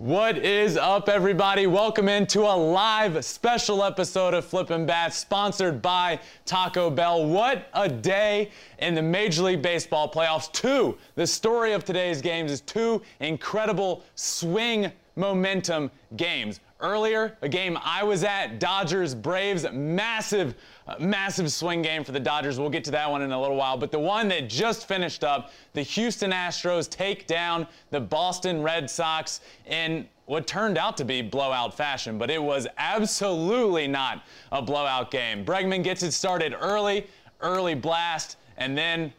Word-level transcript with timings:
What 0.00 0.38
is 0.38 0.78
up, 0.78 1.10
everybody? 1.10 1.66
Welcome 1.66 2.08
into 2.08 2.40
a 2.40 2.56
live 2.56 3.22
special 3.22 3.84
episode 3.84 4.32
of 4.32 4.46
Flippin' 4.46 4.86
Bats, 4.86 5.18
sponsored 5.18 5.82
by 5.82 6.20
Taco 6.46 6.88
Bell. 6.88 7.26
What 7.26 7.68
a 7.74 7.86
day 7.86 8.50
in 8.78 8.94
the 8.94 9.02
Major 9.02 9.42
League 9.42 9.60
Baseball 9.60 10.10
playoffs. 10.10 10.50
Two, 10.52 10.96
the 11.16 11.26
story 11.26 11.74
of 11.74 11.84
today's 11.84 12.22
games 12.22 12.50
is 12.50 12.62
two 12.62 13.02
incredible 13.20 14.02
swing 14.14 14.90
momentum 15.16 15.90
games. 16.16 16.60
Earlier, 16.80 17.36
a 17.42 17.48
game 17.50 17.76
I 17.84 18.02
was 18.02 18.24
at, 18.24 18.58
Dodgers 18.58 19.14
Braves, 19.14 19.70
massive, 19.70 20.54
massive 20.98 21.52
swing 21.52 21.82
game 21.82 22.04
for 22.04 22.12
the 22.12 22.20
Dodgers. 22.20 22.58
We'll 22.58 22.70
get 22.70 22.84
to 22.84 22.90
that 22.92 23.10
one 23.10 23.22
in 23.22 23.32
a 23.32 23.40
little 23.40 23.56
while. 23.56 23.76
But 23.76 23.92
the 23.92 23.98
one 23.98 24.28
that 24.28 24.48
just 24.48 24.88
finished 24.88 25.24
up, 25.24 25.52
the 25.72 25.82
Houston 25.82 26.32
Astros 26.32 26.88
take 26.88 27.26
down 27.26 27.66
the 27.90 28.00
Boston 28.00 28.62
Red 28.62 28.90
Sox 28.90 29.40
in 29.66 30.08
what 30.26 30.46
turned 30.46 30.78
out 30.78 30.96
to 30.96 31.04
be 31.04 31.22
blowout 31.22 31.76
fashion, 31.76 32.16
but 32.16 32.30
it 32.30 32.40
was 32.40 32.66
absolutely 32.78 33.88
not 33.88 34.22
a 34.52 34.62
blowout 34.62 35.10
game. 35.10 35.44
Bregman 35.44 35.82
gets 35.82 36.04
it 36.04 36.12
started 36.12 36.54
early, 36.60 37.08
early 37.40 37.74
blast, 37.74 38.36
and 38.56 38.78
then 38.78 39.12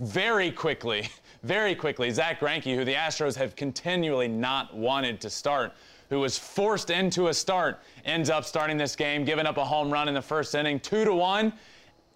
very 0.00 0.50
quickly, 0.50 1.08
very 1.42 1.74
quickly, 1.74 2.10
Zack 2.10 2.40
Greinke, 2.40 2.74
who 2.74 2.84
the 2.84 2.92
Astros 2.92 3.34
have 3.36 3.56
continually 3.56 4.28
not 4.28 4.76
wanted 4.76 5.18
to 5.22 5.30
start, 5.30 5.72
who 6.10 6.20
was 6.20 6.36
forced 6.36 6.90
into 6.90 7.28
a 7.28 7.34
start, 7.34 7.80
ends 8.04 8.28
up 8.28 8.44
starting 8.44 8.76
this 8.76 8.94
game, 8.94 9.24
giving 9.24 9.46
up 9.46 9.56
a 9.56 9.64
home 9.64 9.90
run 9.90 10.08
in 10.08 10.14
the 10.14 10.20
first 10.20 10.54
inning, 10.54 10.78
two 10.78 11.04
to 11.04 11.14
one, 11.14 11.52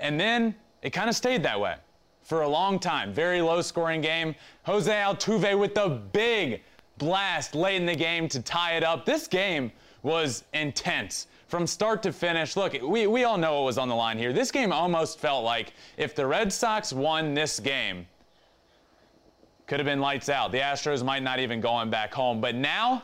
and 0.01 0.21
then 0.21 0.55
it 0.83 0.91
kind 0.91 1.09
of 1.09 1.17
stayed 1.17 1.43
that 1.45 1.59
way 1.59 1.77
for 2.23 2.43
a 2.43 2.49
long 2.49 2.79
time. 2.79 3.13
Very 3.13 3.41
low 3.41 3.63
scoring 3.63 4.01
game. 4.01 4.35
Jose 4.65 4.93
Altuve 4.93 5.59
with 5.59 5.75
the 5.75 6.01
big 6.13 6.63
blast 6.99 7.55
late 7.55 7.77
in 7.77 7.87
the 7.87 7.95
game 7.95 8.29
to 8.29 8.43
tie 8.43 8.73
it 8.73 8.83
up. 8.83 9.07
This 9.07 9.27
game 9.27 9.73
was 10.03 10.45
intense 10.53 11.29
from 11.47 11.67
start 11.67 12.03
to 12.03 12.13
finish. 12.13 12.57
Look, 12.57 12.77
we, 12.83 13.07
we 13.07 13.25
all 13.25 13.39
know 13.39 13.55
what 13.55 13.65
was 13.65 13.79
on 13.79 13.89
the 13.89 13.95
line 13.95 14.19
here. 14.19 14.33
This 14.33 14.51
game 14.51 14.73
almost 14.73 15.21
felt 15.21 15.45
like 15.45 15.73
if 15.97 16.15
the 16.15 16.27
Red 16.27 16.53
Sox 16.53 16.93
won 16.93 17.33
this 17.33 17.61
game, 17.61 18.07
could 19.67 19.79
have 19.79 19.87
been 19.87 20.01
lights 20.01 20.29
out. 20.29 20.53
The 20.53 20.59
Astros 20.59 21.03
might 21.03 21.23
not 21.23 21.39
even 21.39 21.61
going 21.61 21.89
back 21.89 22.13
home. 22.13 22.41
But 22.41 22.55
now, 22.55 23.03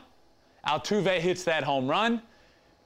Altuve 0.67 1.19
hits 1.19 1.43
that 1.43 1.63
home 1.63 1.87
run. 1.87 2.21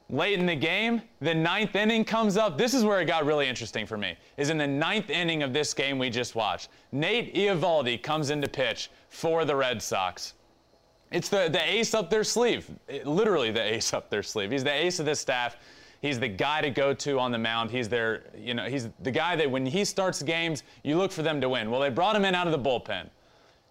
Late 0.09 0.37
in 0.37 0.45
the 0.45 0.55
game, 0.55 1.01
the 1.19 1.33
ninth 1.33 1.75
inning 1.75 2.05
comes 2.05 2.37
up. 2.37 2.59
This 2.59 2.75
is 2.75 2.83
where 2.83 3.01
it 3.01 3.05
got 3.05 3.25
really 3.25 3.47
interesting 3.47 3.87
for 3.87 3.97
me. 3.97 4.15
Is 4.37 4.51
in 4.51 4.57
the 4.57 4.67
ninth 4.67 5.09
inning 5.09 5.41
of 5.41 5.51
this 5.51 5.73
game 5.73 5.97
we 5.97 6.11
just 6.11 6.35
watched. 6.35 6.69
Nate 6.91 7.33
Eovaldi 7.33 8.01
comes 8.01 8.29
into 8.29 8.47
pitch 8.47 8.91
for 9.09 9.45
the 9.45 9.55
Red 9.55 9.81
Sox. 9.81 10.33
It's 11.11 11.29
the, 11.29 11.49
the 11.51 11.63
ace 11.63 11.95
up 11.95 12.09
their 12.09 12.23
sleeve. 12.23 12.69
It, 12.87 13.07
literally 13.07 13.51
the 13.51 13.63
ace 13.63 13.93
up 13.93 14.09
their 14.11 14.21
sleeve. 14.21 14.51
He's 14.51 14.63
the 14.63 14.73
ace 14.73 14.99
of 14.99 15.07
this 15.07 15.19
staff. 15.19 15.57
He's 16.01 16.19
the 16.19 16.27
guy 16.27 16.61
to 16.61 16.69
go 16.69 16.93
to 16.93 17.19
on 17.19 17.31
the 17.31 17.39
mound. 17.39 17.71
He's 17.71 17.89
their, 17.89 18.25
you 18.37 18.53
know, 18.53 18.65
he's 18.65 18.89
the 19.01 19.11
guy 19.11 19.35
that 19.35 19.49
when 19.49 19.65
he 19.65 19.83
starts 19.85 20.21
games, 20.21 20.61
you 20.83 20.97
look 20.97 21.11
for 21.11 21.23
them 21.23 21.41
to 21.41 21.49
win. 21.49 21.71
Well, 21.71 21.81
they 21.81 21.89
brought 21.89 22.15
him 22.15 22.25
in 22.25 22.35
out 22.35 22.47
of 22.47 22.51
the 22.51 22.69
bullpen. 22.69 23.09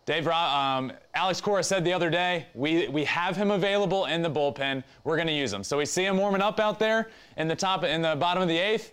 Dave, 0.07 0.29
um, 0.29 0.93
Alex 1.15 1.41
Cora 1.41 1.63
said 1.63 1.83
the 1.83 1.93
other 1.93 2.11
day, 2.11 2.47
we, 2.55 2.89
we 2.89 3.05
have 3.05 3.37
him 3.37 3.51
available 3.51 4.05
in 4.05 4.21
the 4.21 4.31
bullpen. 4.31 4.85
We're 5.03 5.17
going 5.17 5.29
to 5.29 5.35
use 5.35 5.51
him. 5.51 5.65
So 5.65 5.79
we 5.79 5.87
see 5.87 6.05
him 6.05 6.19
warming 6.19 6.43
up 6.43 6.61
out 6.61 6.79
there 6.79 7.09
in 7.39 7.49
the 7.49 7.57
top, 7.57 7.85
in 7.85 8.03
the 8.03 8.15
bottom 8.15 8.43
of 8.43 8.49
the 8.49 8.59
eighth. 8.59 8.93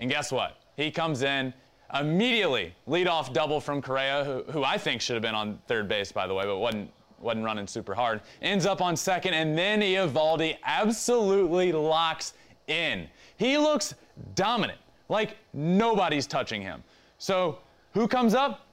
And 0.00 0.10
guess 0.10 0.32
what? 0.32 0.56
He 0.76 0.90
comes 0.90 1.22
in 1.22 1.52
immediately, 1.92 2.74
leadoff 2.88 3.32
double 3.34 3.60
from 3.60 3.82
Correa, 3.82 4.24
who, 4.24 4.52
who 4.52 4.64
I 4.64 4.78
think 4.78 5.02
should 5.02 5.14
have 5.14 5.22
been 5.22 5.34
on 5.34 5.58
third 5.66 5.88
base, 5.88 6.10
by 6.10 6.26
the 6.26 6.34
way, 6.34 6.44
but 6.44 6.58
wasn't, 6.58 6.90
wasn't 7.20 7.44
running 7.44 7.66
super 7.66 7.94
hard. 7.94 8.22
Ends 8.40 8.64
up 8.64 8.80
on 8.80 8.96
second, 8.96 9.34
and 9.34 9.56
then 9.56 9.80
Eovaldi 9.80 10.56
absolutely 10.64 11.70
locks 11.70 12.32
in. 12.66 13.08
He 13.36 13.58
looks 13.58 13.94
dominant, 14.34 14.78
like 15.10 15.36
nobody's 15.52 16.26
touching 16.26 16.62
him. 16.62 16.82
So 17.18 17.58
who 17.92 18.08
comes 18.08 18.34
up? 18.34 18.63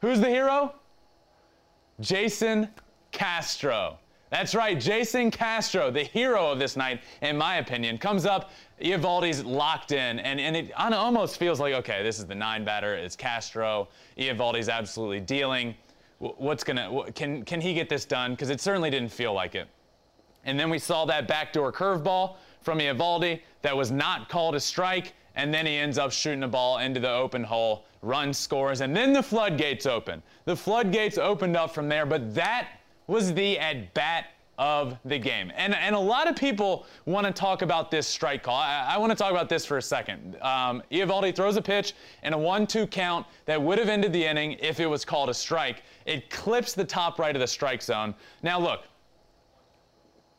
Who's 0.00 0.20
the 0.20 0.28
hero? 0.28 0.74
Jason 2.00 2.68
Castro. 3.12 3.98
That's 4.30 4.54
right, 4.54 4.78
Jason 4.78 5.30
Castro, 5.30 5.90
the 5.90 6.02
hero 6.02 6.50
of 6.50 6.58
this 6.58 6.76
night, 6.76 7.00
in 7.22 7.38
my 7.38 7.56
opinion, 7.56 7.96
comes 7.96 8.26
up. 8.26 8.50
Eovaldi's 8.82 9.44
locked 9.44 9.92
in, 9.92 10.18
and, 10.18 10.40
and 10.40 10.56
it 10.56 10.72
almost 10.76 11.38
feels 11.38 11.60
like, 11.60 11.74
okay, 11.74 12.02
this 12.02 12.18
is 12.18 12.26
the 12.26 12.34
nine 12.34 12.64
batter. 12.64 12.94
It's 12.94 13.16
Castro. 13.16 13.88
Eovaldi's 14.18 14.68
absolutely 14.68 15.20
dealing. 15.20 15.74
What's 16.18 16.64
gonna? 16.64 17.12
Can 17.12 17.44
can 17.44 17.60
he 17.60 17.74
get 17.74 17.88
this 17.88 18.04
done? 18.04 18.32
Because 18.32 18.50
it 18.50 18.60
certainly 18.60 18.90
didn't 18.90 19.10
feel 19.10 19.34
like 19.34 19.54
it. 19.54 19.68
And 20.44 20.58
then 20.58 20.70
we 20.70 20.78
saw 20.78 21.04
that 21.04 21.28
backdoor 21.28 21.72
curveball 21.72 22.36
from 22.62 22.78
Eovaldi 22.78 23.40
that 23.62 23.76
was 23.76 23.90
not 23.90 24.28
called 24.28 24.54
a 24.54 24.60
strike, 24.60 25.12
and 25.36 25.52
then 25.54 25.66
he 25.66 25.76
ends 25.76 25.98
up 25.98 26.10
shooting 26.10 26.40
the 26.40 26.48
ball 26.48 26.78
into 26.78 26.98
the 26.98 27.10
open 27.10 27.44
hole 27.44 27.84
run 28.02 28.32
scores, 28.32 28.80
and 28.80 28.96
then 28.96 29.12
the 29.12 29.22
floodgates 29.22 29.86
open. 29.86 30.22
The 30.44 30.56
floodgates 30.56 31.18
opened 31.18 31.56
up 31.56 31.72
from 31.72 31.88
there, 31.88 32.06
but 32.06 32.34
that 32.34 32.68
was 33.06 33.32
the 33.34 33.58
at 33.58 33.92
bat 33.94 34.26
of 34.58 34.96
the 35.04 35.18
game. 35.18 35.52
And, 35.54 35.74
and 35.74 35.94
a 35.94 35.98
lot 35.98 36.28
of 36.28 36.36
people 36.36 36.86
want 37.04 37.26
to 37.26 37.32
talk 37.32 37.62
about 37.62 37.90
this 37.90 38.06
strike 38.06 38.42
call. 38.42 38.56
I, 38.56 38.94
I 38.94 38.98
want 38.98 39.10
to 39.10 39.16
talk 39.16 39.30
about 39.30 39.48
this 39.48 39.66
for 39.66 39.76
a 39.76 39.82
second. 39.82 40.36
Um, 40.40 40.82
Eovaldi 40.90 41.34
throws 41.34 41.56
a 41.56 41.62
pitch 41.62 41.94
in 42.22 42.32
a 42.32 42.38
1 42.38 42.66
2 42.66 42.86
count 42.86 43.26
that 43.44 43.60
would 43.60 43.78
have 43.78 43.88
ended 43.88 44.12
the 44.12 44.24
inning 44.24 44.52
if 44.60 44.80
it 44.80 44.86
was 44.86 45.04
called 45.04 45.28
a 45.28 45.34
strike. 45.34 45.82
It 46.06 46.30
clips 46.30 46.72
the 46.72 46.84
top 46.84 47.18
right 47.18 47.36
of 47.36 47.40
the 47.40 47.46
strike 47.46 47.82
zone. 47.82 48.14
Now, 48.42 48.58
look. 48.58 48.84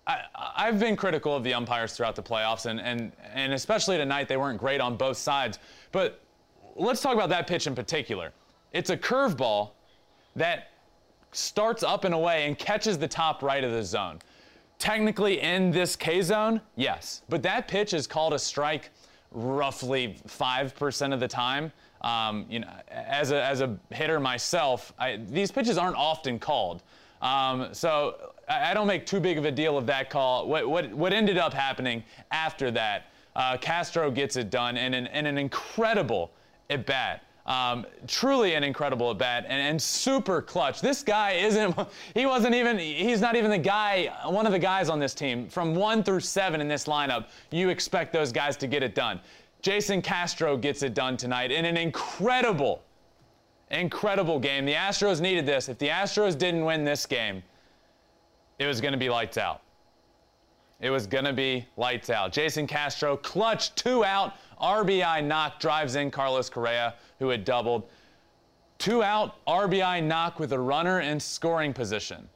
I, 0.07 0.65
have 0.65 0.79
been 0.79 0.95
critical 0.95 1.35
of 1.35 1.43
the 1.43 1.53
umpires 1.53 1.93
throughout 1.93 2.15
the 2.15 2.23
playoffs, 2.23 2.65
and, 2.65 2.79
and, 2.79 3.11
and 3.33 3.53
especially 3.53 3.97
tonight, 3.97 4.27
they 4.27 4.37
weren't 4.37 4.57
great 4.57 4.79
on 4.79 4.95
both 4.95 5.17
sides. 5.17 5.59
But 5.91 6.21
let's 6.75 7.01
talk 7.01 7.13
about 7.13 7.29
that 7.29 7.45
pitch 7.45 7.67
in 7.67 7.75
particular. 7.75 8.31
It's 8.71 8.89
a 8.89 8.97
curveball 8.97 9.71
that 10.35 10.71
starts 11.33 11.83
up 11.83 12.05
and 12.05 12.13
away 12.13 12.47
and 12.47 12.57
catches 12.57 12.97
the 12.97 13.07
top 13.07 13.43
right 13.43 13.63
of 13.63 13.71
the 13.71 13.83
zone. 13.83 14.19
Technically 14.79 15.41
in 15.41 15.71
this 15.71 15.95
K 15.95 16.21
zone, 16.21 16.61
yes, 16.75 17.23
but 17.27 17.43
that 17.43 17.67
pitch 17.67 17.93
is 17.93 18.07
called 18.07 18.33
a 18.33 18.39
strike 18.39 18.91
roughly 19.31 20.17
5% 20.27 21.13
of 21.13 21.19
the 21.19 21.27
time. 21.27 21.71
Um, 22.01 22.45
you 22.47 22.59
know, 22.59 22.69
as 22.89 23.31
a, 23.31 23.43
as 23.43 23.61
a 23.61 23.75
hitter 23.89 24.19
myself, 24.19 24.93
I, 24.99 25.17
these 25.17 25.51
pitches 25.51 25.77
aren't 25.77 25.97
often 25.97 26.37
called. 26.37 26.83
Um, 27.21 27.73
so 27.73 28.33
I, 28.47 28.73
don't 28.73 28.87
make 28.87 29.05
too 29.05 29.19
big 29.19 29.37
of 29.37 29.45
a 29.45 29.51
deal 29.51 29.77
of 29.77 29.85
that 29.87 30.09
call. 30.09 30.47
What, 30.47 30.69
what, 30.69 30.93
what 30.93 31.13
ended 31.13 31.37
up 31.37 31.53
happening 31.53 32.03
after 32.31 32.71
that, 32.71 33.07
uh, 33.35 33.57
Castro 33.57 34.09
gets 34.09 34.35
it 34.35 34.49
done 34.49 34.77
in 34.77 34.93
an, 34.93 35.07
in 35.07 35.25
an 35.25 35.37
incredible 35.37 36.31
at 36.69 36.85
bat. 36.85 37.23
Um, 37.45 37.85
truly 38.07 38.55
an 38.55 38.63
incredible 38.63 39.11
at 39.11 39.17
bat 39.17 39.45
and, 39.47 39.61
and, 39.61 39.81
super 39.81 40.41
clutch. 40.41 40.81
This 40.81 41.01
guy 41.01 41.31
isn't, 41.31 41.73
he 42.13 42.25
wasn't 42.25 42.55
even, 42.55 42.77
he's 42.77 43.21
not 43.21 43.37
even 43.37 43.49
the 43.49 43.57
guy, 43.57 44.13
one 44.25 44.45
of 44.45 44.51
the 44.51 44.59
guys 44.59 44.89
on 44.89 44.99
this 44.99 45.13
team. 45.13 45.47
From 45.47 45.73
one 45.73 46.03
through 46.03 46.19
seven 46.19 46.59
in 46.59 46.67
this 46.67 46.85
lineup, 46.85 47.27
you 47.51 47.69
expect 47.69 48.11
those 48.11 48.33
guys 48.33 48.57
to 48.57 48.67
get 48.67 48.83
it 48.83 48.95
done. 48.95 49.21
Jason 49.61 50.01
Castro 50.01 50.57
gets 50.57 50.83
it 50.83 50.93
done 50.93 51.15
tonight 51.15 51.51
in 51.51 51.63
an 51.63 51.77
incredible, 51.77 52.83
incredible 53.71 54.39
game. 54.39 54.65
The 54.65 54.73
Astros 54.73 55.21
needed 55.21 55.45
this. 55.45 55.69
If 55.69 55.77
the 55.77 55.87
Astros 55.87 56.37
didn't 56.37 56.65
win 56.65 56.83
this 56.83 57.05
game, 57.05 57.43
it 58.59 58.65
was 58.65 58.81
going 58.81 58.91
to 58.91 58.97
be 58.97 59.09
lights 59.09 59.37
out. 59.37 59.61
It 60.79 60.89
was 60.89 61.07
going 61.07 61.25
to 61.25 61.33
be 61.33 61.65
lights 61.75 62.09
out. 62.09 62.31
Jason 62.31 62.67
Castro, 62.67 63.17
clutch, 63.17 63.73
two 63.75 64.03
out, 64.03 64.33
RBI 64.61 65.23
knock, 65.23 65.59
drives 65.59 65.95
in 65.95 66.11
Carlos 66.11 66.49
Correa, 66.49 66.95
who 67.19 67.29
had 67.29 67.45
doubled. 67.45 67.89
Two 68.77 69.01
out, 69.01 69.43
RBI 69.47 70.03
knock 70.03 70.39
with 70.39 70.53
a 70.53 70.59
runner 70.59 71.01
in 71.01 71.19
scoring 71.19 71.73
position. 71.73 72.27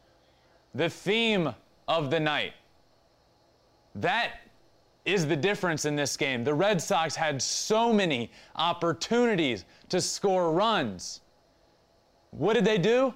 The 0.74 0.90
theme 0.90 1.54
of 1.88 2.10
the 2.10 2.20
night. 2.20 2.54
That 3.94 4.32
is 5.06 5.28
the 5.28 5.36
difference 5.36 5.86
in 5.86 5.96
this 5.96 6.16
game. 6.16 6.44
The 6.44 6.54
Red 6.54 6.82
Sox 6.82 7.16
had 7.16 7.42
so 7.42 7.92
many 7.92 8.32
opportunities 8.56 9.66
to 9.90 10.00
score 10.00 10.52
runs. 10.52 11.22
What 12.32 12.54
did 12.54 12.66
they 12.66 12.78
do? 12.78 13.14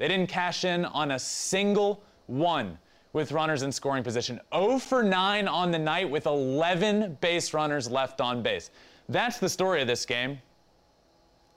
They 0.00 0.08
didn't 0.08 0.30
cash 0.30 0.64
in 0.64 0.86
on 0.86 1.10
a 1.10 1.18
single 1.18 2.02
one 2.26 2.78
with 3.12 3.32
runners 3.32 3.62
in 3.62 3.70
scoring 3.70 4.02
position. 4.02 4.40
0 4.54 4.78
for 4.78 5.02
9 5.02 5.46
on 5.46 5.70
the 5.70 5.78
night 5.78 6.08
with 6.08 6.24
11 6.24 7.18
base 7.20 7.52
runners 7.52 7.90
left 7.90 8.22
on 8.22 8.42
base. 8.42 8.70
That's 9.10 9.38
the 9.38 9.48
story 9.48 9.82
of 9.82 9.86
this 9.86 10.06
game. 10.06 10.38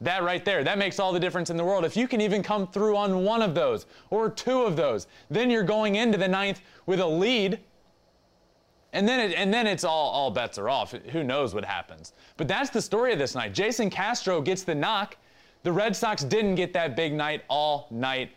That 0.02 0.24
right 0.24 0.44
there, 0.44 0.62
that 0.62 0.78
makes 0.78 1.00
all 1.00 1.14
the 1.14 1.22
difference 1.22 1.52
in 1.52 1.56
the 1.56 1.64
world. 1.64 1.86
If 1.86 1.96
you 1.96 2.06
can 2.06 2.20
even 2.20 2.44
come 2.44 2.68
through 2.68 2.98
on 2.98 3.24
one 3.24 3.42
of 3.42 3.56
those 3.56 3.86
or 4.10 4.30
two 4.30 4.64
of 4.64 4.76
those, 4.76 5.08
then 5.30 5.50
you're 5.50 5.64
going 5.64 5.96
into 5.96 6.18
the 6.18 6.28
ninth 6.28 6.60
with 6.86 7.00
a 7.00 7.08
lead. 7.08 7.60
And 8.92 9.08
then, 9.08 9.22
it, 9.22 9.38
and 9.38 9.54
then 9.54 9.68
it's 9.68 9.86
all, 9.86 10.10
all 10.10 10.32
bets 10.32 10.58
are 10.58 10.68
off. 10.68 10.92
Who 10.92 11.24
knows 11.24 11.56
what 11.56 11.64
happens? 11.64 12.12
But 12.36 12.50
that's 12.50 12.72
the 12.72 12.82
story 12.82 13.14
of 13.14 13.20
this 13.20 13.36
night. 13.36 13.54
Jason 13.54 13.90
Castro 13.90 14.42
gets 14.42 14.64
the 14.64 14.76
knock. 14.76 15.16
The 15.64 15.72
Red 15.72 15.96
Sox 15.96 16.24
didn't 16.24 16.56
get 16.56 16.74
that 16.74 16.96
big 16.96 17.14
night 17.14 17.44
all 17.48 17.88
night 17.90 18.32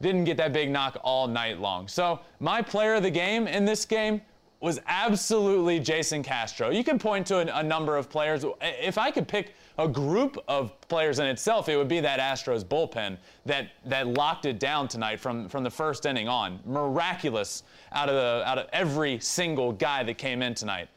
didn't 0.00 0.24
get 0.24 0.36
that 0.38 0.52
big 0.52 0.70
knock 0.70 0.98
all 1.02 1.28
night 1.28 1.60
long. 1.60 1.86
So 1.88 2.20
my 2.38 2.62
player 2.62 2.94
of 2.94 3.02
the 3.02 3.10
game 3.10 3.46
in 3.46 3.64
this 3.64 3.84
game 3.84 4.20
was 4.60 4.78
absolutely 4.86 5.80
Jason 5.80 6.22
Castro. 6.22 6.70
You 6.70 6.84
can 6.84 6.98
point 6.98 7.26
to 7.28 7.36
a, 7.38 7.60
a, 7.60 7.62
number 7.62 7.96
of 7.96 8.10
players. 8.10 8.44
If 8.60 8.98
I 8.98 9.10
could 9.10 9.26
pick 9.26 9.54
a 9.78 9.88
group 9.88 10.36
of 10.48 10.78
players 10.88 11.18
in 11.18 11.26
itself, 11.26 11.70
it 11.70 11.76
would 11.76 11.88
be 11.88 12.00
that 12.00 12.20
Astros 12.20 12.62
bullpen 12.62 13.16
that 13.46 13.70
that 13.86 14.06
locked 14.08 14.44
it 14.44 14.58
down 14.58 14.86
tonight 14.86 15.18
from 15.18 15.48
from 15.48 15.64
the 15.64 15.70
first 15.70 16.04
inning 16.04 16.28
on. 16.28 16.60
Miraculous 16.66 17.62
out 17.92 18.10
of 18.10 18.14
the 18.14 18.46
out 18.46 18.58
of 18.58 18.66
every 18.74 19.18
single 19.20 19.72
guy 19.72 20.02
that 20.02 20.18
came 20.18 20.42
in 20.42 20.54
tonight. 20.54 20.88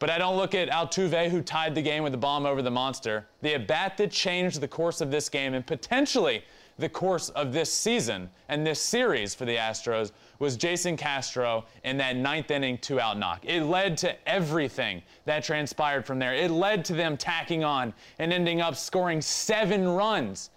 But 0.00 0.08
I 0.08 0.16
don't 0.16 0.38
look 0.38 0.54
at 0.54 0.70
Altuve, 0.70 1.30
who 1.30 1.42
tied 1.42 1.74
the 1.74 1.82
game 1.82 2.02
with 2.02 2.12
the 2.12 2.18
bomb 2.18 2.46
over 2.46 2.62
the 2.62 2.70
monster. 2.70 3.26
The 3.42 3.54
at 3.54 3.68
bat 3.68 3.98
that 3.98 4.10
changed 4.10 4.60
the 4.60 4.66
course 4.66 5.02
of 5.02 5.10
this 5.10 5.28
game 5.28 5.52
and 5.52 5.64
potentially 5.64 6.42
the 6.78 6.88
course 6.88 7.28
of 7.30 7.52
this 7.52 7.70
season 7.70 8.30
and 8.48 8.66
this 8.66 8.80
series 8.80 9.34
for 9.34 9.44
the 9.44 9.56
Astros 9.56 10.12
was 10.38 10.56
Jason 10.56 10.96
Castro 10.96 11.66
in 11.84 11.98
that 11.98 12.16
ninth 12.16 12.50
inning 12.50 12.78
two 12.78 12.98
out 12.98 13.18
knock. 13.18 13.44
It 13.44 13.64
led 13.64 13.98
to 13.98 14.16
everything 14.26 15.02
that 15.26 15.44
transpired 15.44 16.06
from 16.06 16.18
there. 16.18 16.34
It 16.34 16.50
led 16.50 16.82
to 16.86 16.94
them 16.94 17.18
tacking 17.18 17.62
on 17.62 17.92
and 18.18 18.32
ending 18.32 18.62
up 18.62 18.76
scoring 18.76 19.20
seven 19.20 19.86
runs 19.86 20.48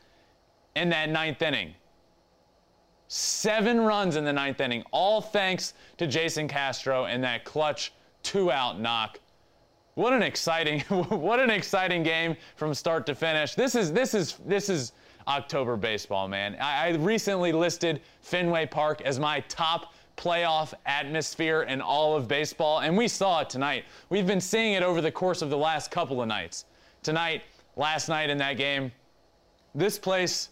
in 0.78 0.88
that 0.90 1.10
ninth 1.10 1.42
inning. 1.42 1.74
Seven 3.10 3.82
runs 3.82 4.16
in 4.16 4.24
the 4.24 4.32
ninth 4.32 4.62
inning, 4.62 4.84
all 4.92 5.20
thanks 5.20 5.74
to 5.98 6.08
Jason 6.08 6.48
Castro 6.48 7.06
and 7.06 7.22
that 7.26 7.44
clutch 7.44 7.92
two 8.24 8.50
out 8.50 8.80
knock. 8.80 9.20
What 9.96 10.14
an 10.14 10.24
exciting, 10.24 10.80
what 10.90 11.40
an 11.40 11.50
exciting 11.50 12.04
game 12.04 12.36
from 12.56 12.74
start 12.74 13.06
to 13.08 13.16
finish. 13.16 13.56
This 13.56 13.76
is 13.76 13.92
this 13.92 14.14
is 14.14 14.38
this 14.46 14.70
is 14.70 14.94
October 15.28 15.78
baseball, 15.78 16.28
man. 16.28 16.58
I, 16.60 16.88
I 16.88 16.90
recently 16.96 17.52
listed 17.52 18.02
Fenway 18.22 18.66
Park 18.66 19.02
as 19.02 19.20
my 19.20 19.42
top 19.42 19.94
playoff 20.18 20.74
atmosphere 20.86 21.64
in 21.64 21.82
all 21.82 22.16
of 22.16 22.28
baseball, 22.28 22.80
and 22.80 22.98
we 22.98 23.08
saw 23.08 23.42
it 23.42 23.50
tonight. 23.50 23.86
We've 24.10 24.28
been 24.28 24.42
seeing 24.42 24.74
it 24.74 24.84
over 24.84 25.02
the 25.02 25.12
course 25.12 25.42
of 25.42 25.50
the 25.50 25.58
last 25.58 25.92
couple 25.92 26.22
of 26.22 26.28
nights. 26.28 26.66
Tonight, 27.02 27.44
last 27.76 28.10
night 28.10 28.30
in 28.30 28.38
that 28.38 28.58
game, 28.58 28.92
this 29.76 29.98
place 29.98 30.50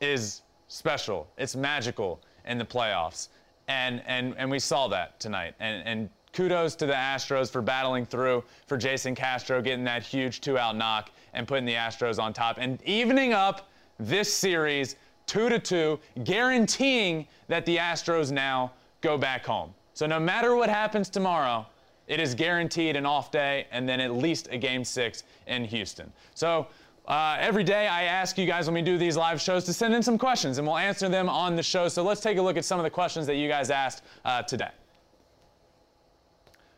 is 0.00 0.42
special. 0.68 1.28
It's 1.38 1.54
magical 1.54 2.20
in 2.46 2.58
the 2.58 2.64
playoffs. 2.64 3.28
And, 3.68 4.02
and, 4.06 4.34
and 4.36 4.50
we 4.50 4.58
saw 4.58 4.88
that 4.88 5.20
tonight. 5.20 5.54
And, 5.60 5.86
and 5.86 6.10
kudos 6.32 6.74
to 6.76 6.86
the 6.86 6.92
Astros 6.92 7.50
for 7.50 7.62
battling 7.62 8.06
through, 8.06 8.42
for 8.66 8.76
Jason 8.76 9.14
Castro 9.14 9.60
getting 9.60 9.84
that 9.84 10.02
huge 10.02 10.40
two 10.40 10.56
out 10.56 10.76
knock 10.76 11.10
and 11.34 11.46
putting 11.46 11.64
the 11.64 11.74
Astros 11.74 12.18
on 12.22 12.32
top 12.32 12.56
and 12.58 12.82
evening 12.82 13.32
up 13.32 13.68
this 13.98 14.32
series 14.32 14.96
2 15.26 15.48
to 15.48 15.58
2, 15.58 15.98
guaranteeing 16.24 17.26
that 17.48 17.64
the 17.64 17.76
Astros 17.76 18.32
now 18.32 18.72
go 19.00 19.16
back 19.16 19.44
home. 19.44 19.72
So 19.94 20.06
no 20.06 20.18
matter 20.18 20.56
what 20.56 20.68
happens 20.68 21.08
tomorrow, 21.08 21.66
it 22.08 22.18
is 22.18 22.34
guaranteed 22.34 22.96
an 22.96 23.06
off 23.06 23.30
day 23.30 23.66
and 23.70 23.88
then 23.88 24.00
at 24.00 24.12
least 24.12 24.48
a 24.50 24.58
game 24.58 24.84
six 24.84 25.24
in 25.46 25.64
Houston. 25.64 26.12
So 26.34 26.66
uh, 27.06 27.36
every 27.38 27.64
day 27.64 27.88
I 27.88 28.04
ask 28.04 28.36
you 28.38 28.46
guys 28.46 28.66
when 28.66 28.74
we 28.74 28.82
do 28.82 28.98
these 28.98 29.16
live 29.16 29.40
shows 29.40 29.64
to 29.64 29.72
send 29.72 29.94
in 29.94 30.02
some 30.02 30.18
questions 30.18 30.58
and 30.58 30.66
we'll 30.66 30.76
answer 30.78 31.08
them 31.08 31.28
on 31.28 31.56
the 31.56 31.62
show. 31.62 31.88
So 31.88 32.02
let's 32.02 32.20
take 32.20 32.38
a 32.38 32.42
look 32.42 32.56
at 32.56 32.64
some 32.64 32.78
of 32.78 32.84
the 32.84 32.90
questions 32.90 33.26
that 33.26 33.36
you 33.36 33.48
guys 33.48 33.70
asked 33.70 34.02
uh, 34.24 34.42
today. 34.42 34.70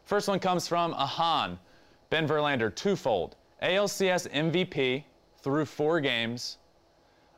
First 0.04 0.28
one 0.28 0.38
comes 0.38 0.68
from 0.68 0.92
Ahan. 0.94 1.58
Ben 2.10 2.28
Verlander, 2.28 2.74
twofold. 2.74 3.36
ALCS 3.62 4.28
MVP 4.30 5.04
through 5.42 5.64
four 5.64 6.00
games 6.00 6.58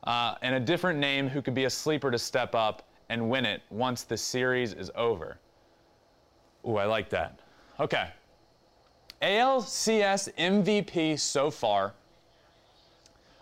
uh, 0.04 0.34
and 0.42 0.54
a 0.54 0.60
different 0.60 0.98
name 0.98 1.28
who 1.28 1.40
could 1.40 1.54
be 1.54 1.64
a 1.64 1.70
sleeper 1.70 2.10
to 2.10 2.18
step 2.18 2.54
up 2.54 2.88
and 3.08 3.30
win 3.30 3.44
it 3.44 3.62
once 3.70 4.02
the 4.02 4.16
series 4.16 4.72
is 4.72 4.90
over. 4.96 5.38
Ooh, 6.66 6.76
I 6.76 6.84
like 6.84 7.08
that. 7.10 7.38
Okay. 7.78 8.08
ALCS 9.22 10.32
MVP 10.36 11.18
so 11.18 11.50
far. 11.50 11.94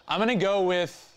I'm 0.06 0.26
to 0.28 0.34
go 0.34 0.62
with 0.62 1.10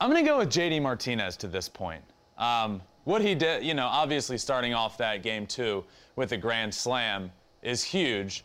I'm 0.00 0.12
to 0.12 0.22
go 0.22 0.38
with 0.38 0.50
JD 0.50 0.82
Martinez 0.82 1.36
to 1.36 1.46
this 1.46 1.68
point. 1.68 2.02
Um, 2.36 2.82
what 3.04 3.22
he 3.22 3.34
did, 3.34 3.64
you 3.64 3.74
know, 3.74 3.86
obviously 3.86 4.38
starting 4.38 4.74
off 4.74 4.96
that 4.98 5.22
game 5.22 5.46
two 5.46 5.84
with 6.16 6.32
a 6.32 6.36
grand 6.36 6.74
slam 6.74 7.32
is 7.62 7.82
huge. 7.82 8.44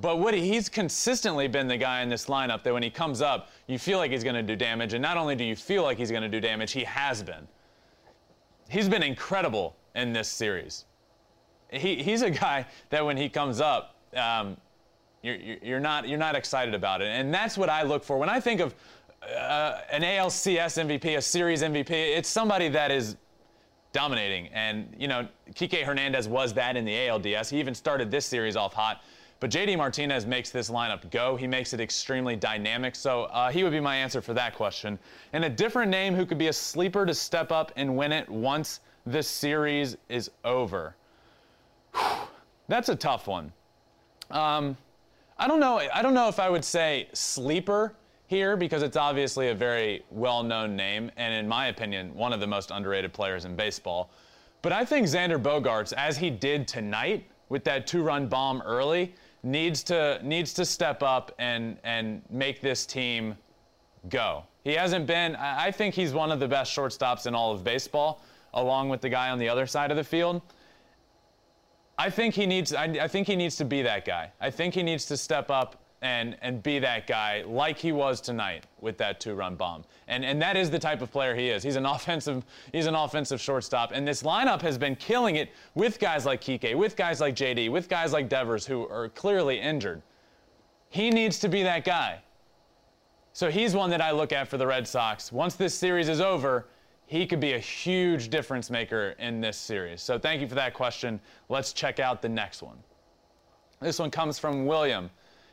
But 0.00 0.18
what 0.18 0.32
he's 0.32 0.68
consistently 0.68 1.48
been 1.48 1.68
the 1.68 1.76
guy 1.76 2.02
in 2.02 2.08
this 2.08 2.26
lineup 2.26 2.62
that 2.62 2.72
when 2.72 2.82
he 2.82 2.90
comes 2.90 3.20
up, 3.20 3.50
you 3.66 3.78
feel 3.78 3.98
like 3.98 4.10
he's 4.10 4.24
going 4.24 4.34
to 4.34 4.42
do 4.42 4.56
damage. 4.56 4.94
And 4.94 5.02
not 5.02 5.16
only 5.16 5.36
do 5.36 5.44
you 5.44 5.54
feel 5.54 5.82
like 5.82 5.98
he's 5.98 6.10
going 6.10 6.22
to 6.22 6.28
do 6.28 6.40
damage, 6.40 6.72
he 6.72 6.84
has 6.84 7.22
been. 7.22 7.46
He's 8.68 8.88
been 8.88 9.02
incredible 9.02 9.76
in 9.94 10.14
this 10.14 10.28
series. 10.28 10.86
He, 11.70 12.02
he's 12.02 12.22
a 12.22 12.30
guy 12.30 12.66
that 12.88 13.04
when 13.04 13.16
he 13.16 13.28
comes 13.28 13.60
up, 13.60 13.96
um, 14.16 14.56
you're, 15.22 15.36
you're, 15.36 15.80
not, 15.80 16.08
you're 16.08 16.18
not 16.18 16.34
excited 16.34 16.74
about 16.74 17.02
it. 17.02 17.08
And 17.08 17.32
that's 17.32 17.58
what 17.58 17.68
I 17.68 17.82
look 17.82 18.02
for. 18.02 18.18
When 18.18 18.30
I 18.30 18.40
think 18.40 18.60
of 18.60 18.74
uh, 19.22 19.80
an 19.90 20.02
ALCS 20.02 21.00
MVP, 21.00 21.18
a 21.18 21.22
series 21.22 21.62
MVP, 21.62 21.90
it's 21.90 22.28
somebody 22.28 22.68
that 22.70 22.90
is 22.90 23.16
dominating. 23.92 24.48
And, 24.48 24.94
you 24.98 25.08
know, 25.08 25.28
Kike 25.54 25.82
Hernandez 25.82 26.28
was 26.28 26.52
that 26.54 26.76
in 26.76 26.84
the 26.84 26.92
ALDS. 26.92 27.50
He 27.50 27.58
even 27.58 27.74
started 27.74 28.10
this 28.10 28.26
series 28.26 28.56
off 28.56 28.72
hot. 28.72 29.02
But 29.40 29.50
JD 29.50 29.76
Martinez 29.76 30.24
makes 30.24 30.50
this 30.50 30.70
lineup 30.70 31.10
go. 31.10 31.34
He 31.34 31.46
makes 31.46 31.72
it 31.72 31.80
extremely 31.80 32.36
dynamic. 32.36 32.94
So 32.94 33.24
uh, 33.24 33.50
he 33.50 33.64
would 33.64 33.72
be 33.72 33.80
my 33.80 33.96
answer 33.96 34.20
for 34.20 34.34
that 34.34 34.54
question. 34.54 34.98
And 35.32 35.44
a 35.44 35.50
different 35.50 35.90
name 35.90 36.14
who 36.14 36.24
could 36.24 36.38
be 36.38 36.46
a 36.46 36.52
sleeper 36.52 37.04
to 37.04 37.12
step 37.12 37.50
up 37.50 37.72
and 37.76 37.96
win 37.96 38.12
it 38.12 38.28
once 38.28 38.80
this 39.04 39.26
series 39.26 39.96
is 40.08 40.30
over. 40.44 40.94
Whew, 41.94 42.02
that's 42.68 42.88
a 42.88 42.96
tough 42.96 43.26
one. 43.26 43.52
Um, 44.30 44.76
I 45.38 45.48
don't 45.48 45.58
know. 45.58 45.82
I 45.92 46.02
don't 46.02 46.14
know 46.14 46.28
if 46.28 46.38
I 46.38 46.48
would 46.48 46.64
say 46.64 47.08
sleeper 47.12 47.94
here 48.32 48.56
because 48.56 48.82
it's 48.82 48.96
obviously 48.96 49.50
a 49.50 49.54
very 49.54 50.02
well-known 50.10 50.74
name 50.74 51.10
and, 51.18 51.34
in 51.34 51.46
my 51.46 51.66
opinion, 51.66 52.14
one 52.14 52.32
of 52.32 52.40
the 52.40 52.46
most 52.46 52.70
underrated 52.70 53.12
players 53.12 53.44
in 53.44 53.54
baseball. 53.54 54.10
But 54.62 54.72
I 54.72 54.86
think 54.86 55.06
Xander 55.06 55.40
Bogaerts, 55.40 55.92
as 55.92 56.16
he 56.16 56.30
did 56.30 56.66
tonight 56.66 57.26
with 57.50 57.62
that 57.64 57.86
two-run 57.86 58.28
bomb 58.28 58.62
early, 58.62 59.14
needs 59.42 59.82
to 59.82 60.18
needs 60.22 60.54
to 60.54 60.64
step 60.64 61.02
up 61.02 61.30
and 61.38 61.76
and 61.84 62.22
make 62.30 62.62
this 62.62 62.86
team 62.86 63.36
go. 64.08 64.44
He 64.64 64.72
hasn't 64.72 65.06
been. 65.06 65.36
I 65.36 65.70
think 65.70 65.94
he's 65.94 66.14
one 66.14 66.32
of 66.32 66.40
the 66.40 66.48
best 66.48 66.74
shortstops 66.74 67.26
in 67.26 67.34
all 67.34 67.52
of 67.52 67.62
baseball, 67.62 68.22
along 68.54 68.88
with 68.88 69.02
the 69.02 69.10
guy 69.10 69.28
on 69.28 69.38
the 69.38 69.48
other 69.48 69.66
side 69.66 69.90
of 69.90 69.98
the 69.98 70.04
field. 70.04 70.40
I 71.98 72.08
think 72.08 72.34
he 72.34 72.46
needs. 72.46 72.72
I, 72.72 72.84
I 72.84 73.08
think 73.08 73.26
he 73.26 73.36
needs 73.36 73.56
to 73.56 73.66
be 73.66 73.82
that 73.82 74.06
guy. 74.06 74.32
I 74.40 74.50
think 74.50 74.72
he 74.72 74.82
needs 74.82 75.04
to 75.06 75.18
step 75.18 75.50
up 75.50 75.81
and 76.02 76.36
and 76.42 76.62
be 76.62 76.78
that 76.80 77.06
guy 77.06 77.44
like 77.46 77.78
he 77.78 77.92
was 77.92 78.20
tonight 78.20 78.64
with 78.80 78.98
that 78.98 79.20
two-run 79.20 79.54
bomb. 79.54 79.84
And 80.08 80.24
and 80.24 80.42
that 80.42 80.56
is 80.56 80.70
the 80.70 80.78
type 80.78 81.00
of 81.00 81.10
player 81.10 81.34
he 81.34 81.48
is. 81.48 81.62
He's 81.62 81.76
an 81.76 81.86
offensive 81.96 82.44
he's 82.72 82.86
an 82.86 82.94
offensive 82.94 83.40
shortstop. 83.40 83.92
And 83.94 84.06
this 84.06 84.22
lineup 84.22 84.60
has 84.62 84.76
been 84.76 84.96
killing 84.96 85.36
it 85.36 85.50
with 85.74 85.98
guys 85.98 86.26
like 86.26 86.42
Kike, 86.42 86.76
with 86.76 86.96
guys 86.96 87.20
like 87.20 87.34
JD, 87.34 87.70
with 87.70 87.88
guys 87.88 88.12
like 88.12 88.28
Devers 88.28 88.66
who 88.66 88.86
are 88.88 89.08
clearly 89.10 89.58
injured. 89.60 90.02
He 90.90 91.08
needs 91.08 91.38
to 91.38 91.48
be 91.48 91.62
that 91.62 91.84
guy. 91.84 92.20
So 93.32 93.50
he's 93.50 93.74
one 93.74 93.88
that 93.90 94.02
I 94.02 94.10
look 94.10 94.32
at 94.32 94.48
for 94.48 94.58
the 94.58 94.66
Red 94.66 94.86
Sox. 94.86 95.32
Once 95.32 95.54
this 95.54 95.74
series 95.74 96.10
is 96.10 96.20
over, 96.20 96.66
he 97.06 97.26
could 97.26 97.40
be 97.40 97.54
a 97.54 97.58
huge 97.58 98.28
difference 98.28 98.70
maker 98.70 99.14
in 99.18 99.40
this 99.40 99.56
series. 99.56 100.02
So 100.02 100.18
thank 100.18 100.42
you 100.42 100.48
for 100.48 100.54
that 100.56 100.74
question. 100.74 101.18
Let's 101.48 101.72
check 101.72 101.98
out 101.98 102.20
the 102.20 102.28
next 102.28 102.62
one. 102.62 102.76
This 103.80 103.98
one 103.98 104.10
comes 104.10 104.38
from 104.38 104.66
William. 104.66 105.10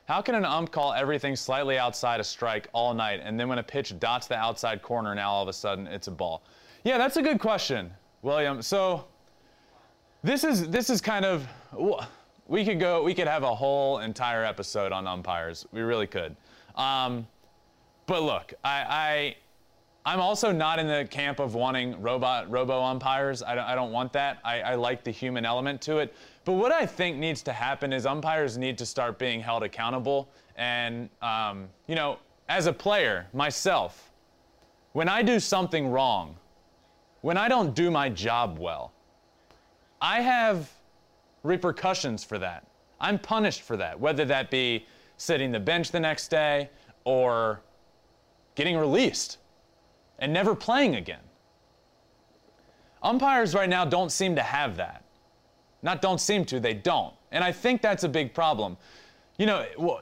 How 0.10 0.24
can 0.24 0.34
an 0.34 0.44
ump 0.44 0.72
call 0.72 0.92
everything 0.94 1.36
slightly 1.36 1.78
outside 1.78 2.20
a 2.20 2.24
strike 2.24 2.68
all 2.74 2.96
night, 2.96 3.22
and 3.24 3.40
then 3.40 3.48
when 3.48 3.60
a 3.60 3.64
pitch 3.64 4.00
dots 4.00 4.26
the 4.26 4.36
outside 4.36 4.82
corner, 4.82 5.14
now 5.14 5.30
all 5.30 5.44
of 5.44 5.48
a 5.48 5.54
sudden 5.54 5.86
it's 5.86 6.08
a 6.08 6.12
ball? 6.12 6.42
Yeah, 6.84 6.98
that's 6.98 7.18
a 7.18 7.22
good 7.22 7.40
question, 7.40 7.92
William. 8.24 8.64
So 8.64 9.06
this 10.24 10.44
is 10.44 10.68
this 10.70 10.90
is 10.90 11.00
kind 11.00 11.26
of 11.26 11.48
we 12.48 12.66
could 12.66 12.80
go 12.80 13.04
we 13.04 13.14
could 13.14 13.28
have 13.28 13.44
a 13.44 13.54
whole 13.54 14.00
entire 14.00 14.44
episode 14.44 14.92
on 14.92 15.06
umpires. 15.06 15.68
We 15.72 15.82
really 15.82 16.08
could. 16.08 16.36
Um, 16.74 17.28
but 18.08 18.24
look, 18.24 18.56
I, 18.64 19.36
I 20.08 20.12
I'm 20.12 20.22
also 20.22 20.52
not 20.52 20.80
in 20.80 20.88
the 20.88 21.08
camp 21.12 21.40
of 21.40 21.54
wanting 21.54 22.02
robot 22.02 22.50
robo 22.50 22.82
umpires. 22.82 23.44
I 23.44 23.54
don't, 23.54 23.66
I 23.66 23.76
don't 23.76 23.92
want 23.92 24.14
that. 24.14 24.40
I, 24.44 24.62
I 24.62 24.74
like 24.74 25.04
the 25.04 25.12
human 25.12 25.46
element 25.46 25.82
to 25.84 26.00
it. 26.00 26.16
But 26.50 26.56
what 26.56 26.72
I 26.72 26.88
think 26.88 27.18
needs 27.18 27.44
to 27.44 27.54
happen 27.54 27.94
is 27.94 28.08
umpires 28.08 28.58
need 28.58 28.76
to 28.80 28.86
start 28.88 29.20
being 29.20 29.40
held 29.40 29.62
accountable. 29.62 30.32
And, 30.56 31.08
um, 31.22 31.70
you 31.86 31.94
know, 31.94 32.18
as 32.48 32.66
a 32.66 32.74
player, 32.74 33.28
myself, 33.34 34.12
when 34.94 35.08
I 35.08 35.22
do 35.22 35.40
something 35.40 35.92
wrong, 35.92 36.36
when 37.22 37.38
I 37.38 37.50
don't 37.50 37.76
do 37.76 37.92
my 37.92 38.10
job 38.10 38.58
well, 38.58 38.94
I 40.02 40.22
have 40.22 40.72
repercussions 41.44 42.24
for 42.24 42.40
that. 42.40 42.66
I'm 43.00 43.20
punished 43.20 43.62
for 43.62 43.78
that, 43.78 44.00
whether 44.00 44.26
that 44.26 44.50
be 44.50 44.88
sitting 45.18 45.52
the 45.52 45.60
bench 45.60 45.92
the 45.92 46.00
next 46.00 46.30
day 46.30 46.72
or 47.04 47.62
getting 48.56 48.76
released. 48.76 49.38
and 50.18 50.34
never 50.34 50.56
playing 50.56 50.96
again. 50.96 51.22
Umpires 53.04 53.54
right 53.54 53.70
now 53.70 53.86
don't 53.86 54.12
seem 54.12 54.36
to 54.36 54.42
have 54.42 54.78
that. 54.78 55.04
Not 55.82 56.02
don't 56.02 56.20
seem 56.20 56.46
to, 56.46 56.60
they 56.60 56.74
don't. 56.74 57.14
And 57.32 57.44
I 57.44 57.52
think 57.52 57.82
that's 57.82 58.04
a 58.04 58.10
big 58.10 58.34
problem. 58.34 58.78
You 59.38 59.46
know, 59.46 59.66
well, 59.78 60.02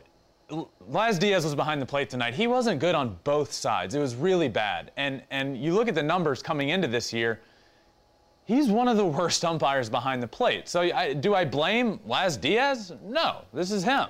Laz 0.88 1.20
Diaz 1.20 1.44
was 1.44 1.56
behind 1.56 1.82
the 1.82 1.86
plate 1.86 2.10
tonight. 2.10 2.34
He 2.34 2.48
wasn't 2.48 2.80
good 2.80 2.96
on 2.96 3.18
both 3.24 3.52
sides. 3.52 3.96
It 3.96 4.00
was 4.00 4.16
really 4.16 4.48
bad. 4.48 4.92
And 4.98 5.22
and 5.30 5.58
you 5.58 5.74
look 5.74 5.88
at 5.88 5.96
the 5.96 6.04
numbers 6.04 6.42
coming 6.42 6.70
into 6.70 6.88
this 6.88 7.12
year, 7.12 7.42
he's 8.46 8.70
one 8.70 8.88
of 8.88 8.98
the 8.98 9.06
worst 9.20 9.44
umpires 9.44 9.90
behind 9.90 10.24
the 10.24 10.28
plate. 10.28 10.70
So 10.70 10.82
I, 10.82 11.14
do 11.14 11.36
I 11.36 11.46
blame 11.46 12.00
Laz 12.06 12.38
Diaz? 12.38 12.94
No, 13.04 13.42
this 13.54 13.72
is 13.72 13.84
him. 13.84 14.08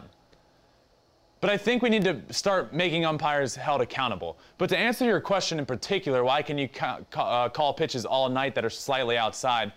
But 1.39 1.51
I 1.51 1.57
think 1.57 1.83
we 1.83 1.89
need 1.89 2.03
to 2.03 2.21
start 2.33 2.74
making 2.74 3.05
umpires 3.05 3.55
held 3.55 3.81
accountable. 3.81 4.39
But 4.57 4.69
to 4.69 4.77
answer 4.77 5.05
your 5.05 5.21
question 5.21 5.59
in 5.59 5.67
particular, 5.67 6.24
why 6.24 6.41
can 6.41 6.57
you 6.57 6.67
ca- 6.67 7.01
ca- 7.12 7.45
uh, 7.45 7.50
call 7.50 7.74
pitches 7.74 8.05
all 8.05 8.27
night 8.27 8.55
that 8.55 8.65
are 8.65 8.71
slightly 8.71 9.17
outside? 9.17 9.71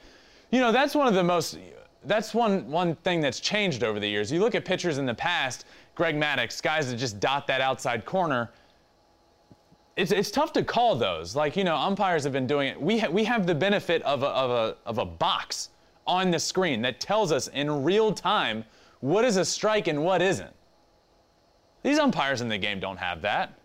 You 0.51 0.61
know, 0.61 0.73
that's 0.73 0.95
one 0.95 1.07
of 1.07 1.15
the 1.15 1.23
most. 1.25 1.59
That's 2.05 2.35
one 2.35 2.69
one 2.71 2.97
thing 2.97 3.21
that's 3.21 3.41
changed 3.41 3.85
over 3.85 4.01
the 4.01 4.09
years. 4.09 4.33
You 4.33 4.41
look 4.41 4.55
at 4.55 4.65
pitchers 4.65 4.99
in 4.99 5.07
the 5.07 5.15
past, 5.15 5.67
Greg 5.95 6.17
Maddux, 6.17 6.63
guys 6.63 6.91
that 6.91 6.97
just 6.97 7.21
dot 7.21 7.47
that 7.47 7.61
outside 7.61 8.05
corner. 8.05 8.51
It's, 9.97 10.13
it's 10.13 10.31
tough 10.31 10.53
to 10.55 10.65
call 10.65 10.97
those. 10.97 11.37
Like, 11.37 11.57
you 11.57 11.65
know, 11.65 11.77
umpires 11.77 12.25
have 12.25 12.33
been 12.33 12.47
doing 12.47 12.69
it. 12.69 12.81
We, 12.81 12.99
ha- 12.99 13.11
we 13.11 13.23
have 13.25 13.47
the 13.47 13.55
benefit 13.55 14.01
of 14.03 14.23
a, 14.23 14.29
of, 14.29 14.51
a, 14.51 14.77
of 14.87 14.99
a 14.99 15.05
box 15.05 15.71
on 16.07 16.31
the 16.31 16.39
screen 16.39 16.81
that 16.83 17.01
tells 17.01 17.33
us 17.33 17.49
in 17.49 17.85
real 17.85 18.13
time 18.13 18.65
what 19.01 19.27
is 19.27 19.37
a 19.37 19.45
strike 19.45 19.89
and 19.89 20.03
what 20.03 20.23
isn't. 20.23 20.55
These 21.83 21.99
umpires 21.99 22.41
in 22.41 22.49
the 22.49 22.57
game 22.57 22.81
don't 22.81 22.97
have 22.97 23.21
that. 23.23 23.59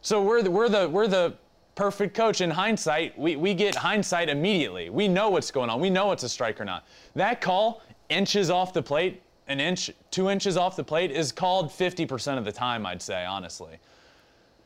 So 0.00 0.22
we're 0.22 0.42
the, 0.42 0.50
we're 0.50 0.68
the, 0.68 0.88
we're 0.88 1.08
the 1.08 1.34
perfect 1.78 2.12
coach 2.12 2.40
in 2.40 2.50
hindsight. 2.50 3.16
We, 3.16 3.36
we 3.36 3.54
get 3.54 3.72
hindsight 3.72 4.28
immediately. 4.28 4.90
We 4.90 5.06
know 5.06 5.30
what's 5.30 5.52
going 5.52 5.70
on. 5.70 5.80
We 5.80 5.90
know 5.90 6.10
it's 6.10 6.24
a 6.24 6.28
strike 6.28 6.60
or 6.60 6.64
not. 6.64 6.84
That 7.14 7.40
call, 7.40 7.82
inches 8.08 8.50
off 8.50 8.72
the 8.72 8.82
plate, 8.82 9.22
an 9.46 9.60
inch, 9.60 9.88
two 10.10 10.28
inches 10.28 10.56
off 10.56 10.74
the 10.74 10.82
plate, 10.82 11.12
is 11.12 11.30
called 11.30 11.70
50% 11.70 12.36
of 12.36 12.44
the 12.44 12.50
time, 12.50 12.84
I'd 12.84 13.00
say, 13.00 13.24
honestly. 13.24 13.78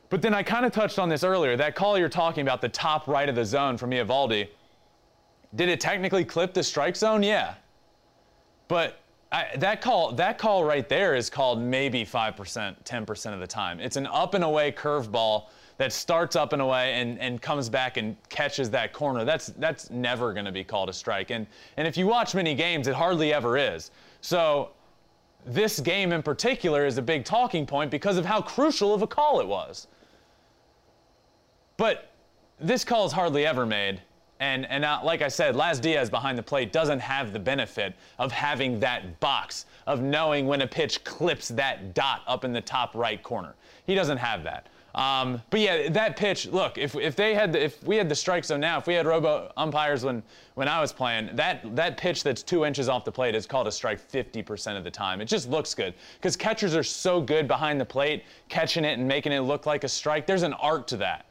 But 0.08 0.22
then 0.22 0.32
I 0.32 0.42
kind 0.42 0.64
of 0.64 0.72
touched 0.72 0.98
on 0.98 1.10
this 1.10 1.22
earlier. 1.22 1.54
That 1.54 1.74
call 1.74 1.98
you're 1.98 2.08
talking 2.08 2.40
about, 2.40 2.62
the 2.62 2.70
top 2.70 3.06
right 3.06 3.28
of 3.28 3.34
the 3.34 3.44
zone 3.44 3.76
from 3.76 3.90
Eovaldi, 3.90 4.48
did 5.54 5.68
it 5.68 5.80
technically 5.80 6.24
clip 6.24 6.54
the 6.54 6.62
strike 6.62 6.96
zone? 6.96 7.22
Yeah. 7.22 7.56
But 8.68 9.00
I, 9.30 9.48
that 9.58 9.82
call, 9.82 10.12
that 10.12 10.38
call 10.38 10.64
right 10.64 10.88
there 10.88 11.14
is 11.14 11.28
called 11.28 11.60
maybe 11.60 12.06
5%, 12.06 12.74
10% 12.82 13.34
of 13.34 13.40
the 13.40 13.46
time. 13.46 13.80
It's 13.80 13.96
an 13.96 14.06
up 14.06 14.32
and 14.32 14.44
away 14.44 14.72
curveball 14.72 15.48
that 15.82 15.92
starts 15.92 16.36
up 16.36 16.52
and 16.52 16.62
away 16.62 16.94
and, 16.94 17.18
and 17.18 17.42
comes 17.42 17.68
back 17.68 17.96
and 17.96 18.14
catches 18.28 18.70
that 18.70 18.92
corner. 18.92 19.24
That's, 19.24 19.48
that's 19.58 19.90
never 19.90 20.32
going 20.32 20.44
to 20.44 20.52
be 20.52 20.62
called 20.62 20.88
a 20.88 20.92
strike. 20.92 21.30
And, 21.30 21.44
and 21.76 21.88
if 21.88 21.96
you 21.96 22.06
watch 22.06 22.36
many 22.36 22.54
games, 22.54 22.86
it 22.86 22.94
hardly 22.94 23.32
ever 23.32 23.58
is. 23.58 23.90
So 24.20 24.70
this 25.44 25.80
game 25.80 26.12
in 26.12 26.22
particular 26.22 26.86
is 26.86 26.98
a 26.98 27.02
big 27.02 27.24
talking 27.24 27.66
point 27.66 27.90
because 27.90 28.16
of 28.16 28.24
how 28.24 28.40
crucial 28.40 28.94
of 28.94 29.02
a 29.02 29.08
call 29.08 29.40
it 29.40 29.48
was. 29.48 29.88
But 31.76 32.12
this 32.60 32.84
call 32.84 33.04
is 33.04 33.10
hardly 33.10 33.44
ever 33.44 33.66
made 33.66 34.00
and, 34.42 34.66
and 34.66 34.82
now, 34.82 35.04
like 35.04 35.22
I 35.22 35.28
said, 35.28 35.54
Laz 35.54 35.78
Diaz 35.78 36.10
behind 36.10 36.36
the 36.36 36.42
plate 36.42 36.72
doesn't 36.72 36.98
have 36.98 37.32
the 37.32 37.38
benefit 37.38 37.94
of 38.18 38.32
having 38.32 38.80
that 38.80 39.20
box, 39.20 39.66
of 39.86 40.02
knowing 40.02 40.48
when 40.48 40.62
a 40.62 40.66
pitch 40.66 41.04
clips 41.04 41.46
that 41.50 41.94
dot 41.94 42.22
up 42.26 42.44
in 42.44 42.52
the 42.52 42.60
top 42.60 42.96
right 42.96 43.22
corner. 43.22 43.54
He 43.86 43.94
doesn't 43.94 44.18
have 44.18 44.42
that. 44.42 44.66
Um, 44.94 45.40
but 45.50 45.60
yeah, 45.60 45.88
that 45.90 46.16
pitch. 46.16 46.46
Look, 46.46 46.76
if, 46.76 46.94
if 46.94 47.16
they 47.16 47.34
had 47.34 47.56
if 47.56 47.82
we 47.84 47.96
had 47.96 48.08
the 48.08 48.14
strike 48.14 48.44
zone 48.44 48.60
now, 48.60 48.78
if 48.78 48.86
we 48.86 48.94
had 48.94 49.06
robo 49.06 49.50
umpires 49.56 50.04
when 50.04 50.22
when 50.54 50.68
I 50.68 50.80
was 50.80 50.92
playing, 50.92 51.34
that 51.34 51.74
that 51.74 51.96
pitch 51.96 52.22
that's 52.22 52.42
two 52.42 52.64
inches 52.64 52.88
off 52.88 53.04
the 53.04 53.12
plate 53.12 53.34
is 53.34 53.46
called 53.46 53.66
a 53.66 53.72
strike 53.72 54.00
50% 54.10 54.76
of 54.76 54.84
the 54.84 54.90
time. 54.90 55.20
It 55.20 55.26
just 55.26 55.48
looks 55.48 55.74
good 55.74 55.94
because 56.18 56.36
catchers 56.36 56.76
are 56.76 56.82
so 56.82 57.20
good 57.20 57.48
behind 57.48 57.80
the 57.80 57.86
plate, 57.86 58.24
catching 58.48 58.84
it 58.84 58.98
and 58.98 59.08
making 59.08 59.32
it 59.32 59.40
look 59.40 59.64
like 59.64 59.84
a 59.84 59.88
strike. 59.88 60.26
There's 60.26 60.42
an 60.42 60.52
art 60.54 60.88
to 60.88 60.98
that. 60.98 61.26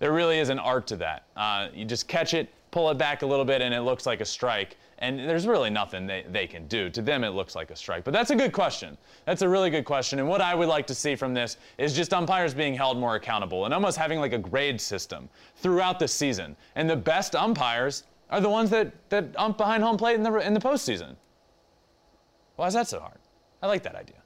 There 0.00 0.12
really 0.12 0.38
is 0.38 0.48
an 0.48 0.58
art 0.58 0.86
to 0.88 0.96
that. 0.96 1.24
Uh, 1.36 1.68
you 1.74 1.84
just 1.84 2.08
catch 2.08 2.34
it, 2.34 2.48
pull 2.70 2.90
it 2.90 2.98
back 2.98 3.22
a 3.22 3.26
little 3.26 3.44
bit, 3.44 3.62
and 3.62 3.74
it 3.74 3.82
looks 3.82 4.06
like 4.06 4.20
a 4.20 4.24
strike. 4.24 4.76
And 4.98 5.18
there's 5.18 5.46
really 5.46 5.70
nothing 5.70 6.06
they, 6.06 6.26
they 6.30 6.46
can 6.46 6.66
do. 6.66 6.90
To 6.90 7.00
them, 7.00 7.24
it 7.24 7.30
looks 7.30 7.54
like 7.54 7.70
a 7.70 7.76
strike. 7.76 8.04
But 8.04 8.12
that's 8.12 8.30
a 8.30 8.36
good 8.36 8.52
question. 8.52 8.98
That's 9.24 9.40
a 9.40 9.48
really 9.48 9.70
good 9.70 9.86
question. 9.86 10.18
And 10.18 10.28
what 10.28 10.42
I 10.42 10.54
would 10.54 10.68
like 10.68 10.86
to 10.88 10.94
see 10.94 11.16
from 11.16 11.32
this 11.32 11.56
is 11.78 11.94
just 11.94 12.12
umpires 12.12 12.52
being 12.52 12.74
held 12.74 12.98
more 12.98 13.14
accountable 13.14 13.64
and 13.64 13.72
almost 13.72 13.96
having 13.96 14.20
like 14.20 14.34
a 14.34 14.38
grade 14.38 14.78
system 14.78 15.28
throughout 15.56 15.98
the 15.98 16.06
season. 16.06 16.54
And 16.74 16.88
the 16.88 16.96
best 16.96 17.34
umpires 17.34 18.04
are 18.28 18.42
the 18.42 18.50
ones 18.50 18.68
that, 18.70 18.92
that 19.08 19.24
ump 19.36 19.56
behind 19.56 19.82
home 19.82 19.96
plate 19.96 20.16
in 20.16 20.22
the, 20.22 20.34
in 20.34 20.52
the 20.52 20.60
postseason. 20.60 21.16
Why 22.56 22.66
is 22.66 22.74
that 22.74 22.86
so 22.86 23.00
hard? 23.00 23.18
I 23.62 23.68
like 23.68 23.82
that 23.84 23.94
idea. 23.94 24.16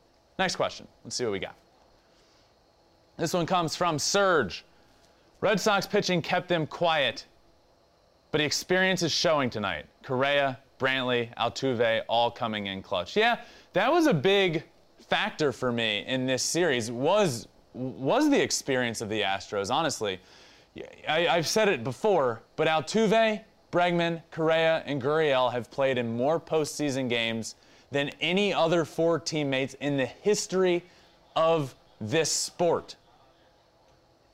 Next 0.41 0.57
question. 0.57 0.89
Let's 1.05 1.15
see 1.15 1.25
what 1.25 1.33
we 1.33 1.39
got. 1.39 1.55
This 3.17 3.33
one 3.33 3.47
comes 3.47 3.77
from 3.77 3.99
Serge. 3.99 4.65
Red 5.41 5.61
Sox 5.61 5.87
pitching 5.87 6.21
kept 6.21 6.49
them 6.49 6.67
quiet, 6.67 7.27
but 8.35 8.41
experience 8.41 9.05
is 9.05 9.13
showing 9.13 9.49
tonight. 9.49 9.87
Correa, 10.03 10.59
Brantley, 10.81 11.33
Altuve, 11.37 12.03
all 12.09 12.33
coming 12.33 12.67
in 12.67 12.83
clutch. 12.83 13.17
Yeah, 13.17 13.39
that 13.75 13.93
was 13.93 14.09
a 14.09 14.13
big 14.13 14.65
factor 15.09 15.53
for 15.53 15.71
me 15.71 16.05
in 16.09 16.27
this 16.27 16.43
series. 16.43 16.91
Was 16.91 17.47
was 17.75 18.29
the 18.31 18.43
experience 18.43 19.01
of 19.01 19.09
the 19.09 19.21
Astros? 19.21 19.71
Honestly, 19.71 20.19
I, 21.09 21.21
have 21.21 21.47
said 21.47 21.69
it 21.69 21.85
before, 21.85 22.43
but 22.57 22.67
Altuve, 22.67 23.41
Bregman, 23.71 24.21
Correa, 24.33 24.83
and 24.85 25.01
Gurriel 25.01 25.53
have 25.53 25.71
played 25.71 25.97
in 25.97 26.17
more 26.17 26.41
postseason 26.41 27.09
games 27.09 27.55
than 27.93 28.11
any 28.21 28.53
other 28.53 28.85
four 28.85 29.21
teammates 29.21 29.75
in 29.75 29.97
the 29.97 30.07
history 30.07 30.83
of 31.37 31.77
this 32.01 32.33
sport 32.33 32.97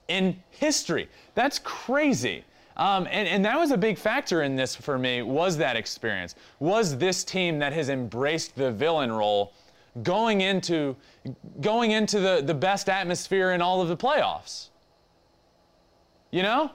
in 0.09 0.43
history. 0.51 1.09
That's 1.35 1.59
crazy. 1.59 2.45
Um, 2.77 3.07
and, 3.11 3.29
and 3.29 3.45
that 3.45 3.59
was 3.59 3.71
a 3.73 3.77
big 3.77 3.99
factor 3.99 4.43
in 4.43 4.57
this 4.57 4.75
for 4.75 4.99
me 4.99 5.23
was 5.23 5.57
that 5.59 5.77
experience 5.77 6.35
was 6.61 6.97
this 6.97 7.25
team 7.25 7.59
that 7.59 7.73
has 7.73 7.89
embraced 7.89 8.55
the 8.57 8.71
villain 8.71 9.13
role 9.13 9.53
going 10.03 10.41
into 10.41 10.97
going 11.61 11.91
into 11.91 12.21
the, 12.21 12.43
the 12.45 12.55
best 12.55 12.89
atmosphere 12.89 13.51
in 13.53 13.61
all 13.61 13.83
of 13.83 13.89
the 13.89 13.97
playoffs 13.97 14.69
you 16.31 16.43
know 16.43 16.71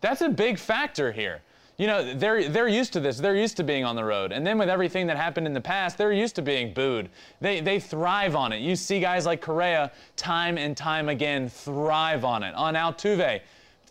that's 0.00 0.20
a 0.20 0.28
big 0.28 0.58
factor 0.58 1.12
here 1.12 1.40
you 1.78 1.86
know, 1.86 2.12
they're, 2.14 2.48
they're 2.48 2.66
used 2.66 2.92
to 2.94 3.00
this. 3.00 3.18
They're 3.18 3.36
used 3.36 3.56
to 3.58 3.64
being 3.64 3.84
on 3.84 3.94
the 3.94 4.02
road. 4.02 4.32
And 4.32 4.44
then 4.44 4.58
with 4.58 4.68
everything 4.68 5.06
that 5.06 5.16
happened 5.16 5.46
in 5.46 5.52
the 5.52 5.60
past, 5.60 5.96
they're 5.96 6.12
used 6.12 6.34
to 6.34 6.42
being 6.42 6.74
booed. 6.74 7.08
They, 7.40 7.60
they 7.60 7.78
thrive 7.78 8.34
on 8.34 8.52
it. 8.52 8.58
You 8.58 8.74
see 8.74 8.98
guys 8.98 9.26
like 9.26 9.40
Correa 9.40 9.92
time 10.16 10.58
and 10.58 10.76
time 10.76 11.08
again 11.08 11.48
thrive 11.48 12.24
on 12.24 12.42
it. 12.42 12.52
On 12.56 12.74
Altuve, 12.74 13.40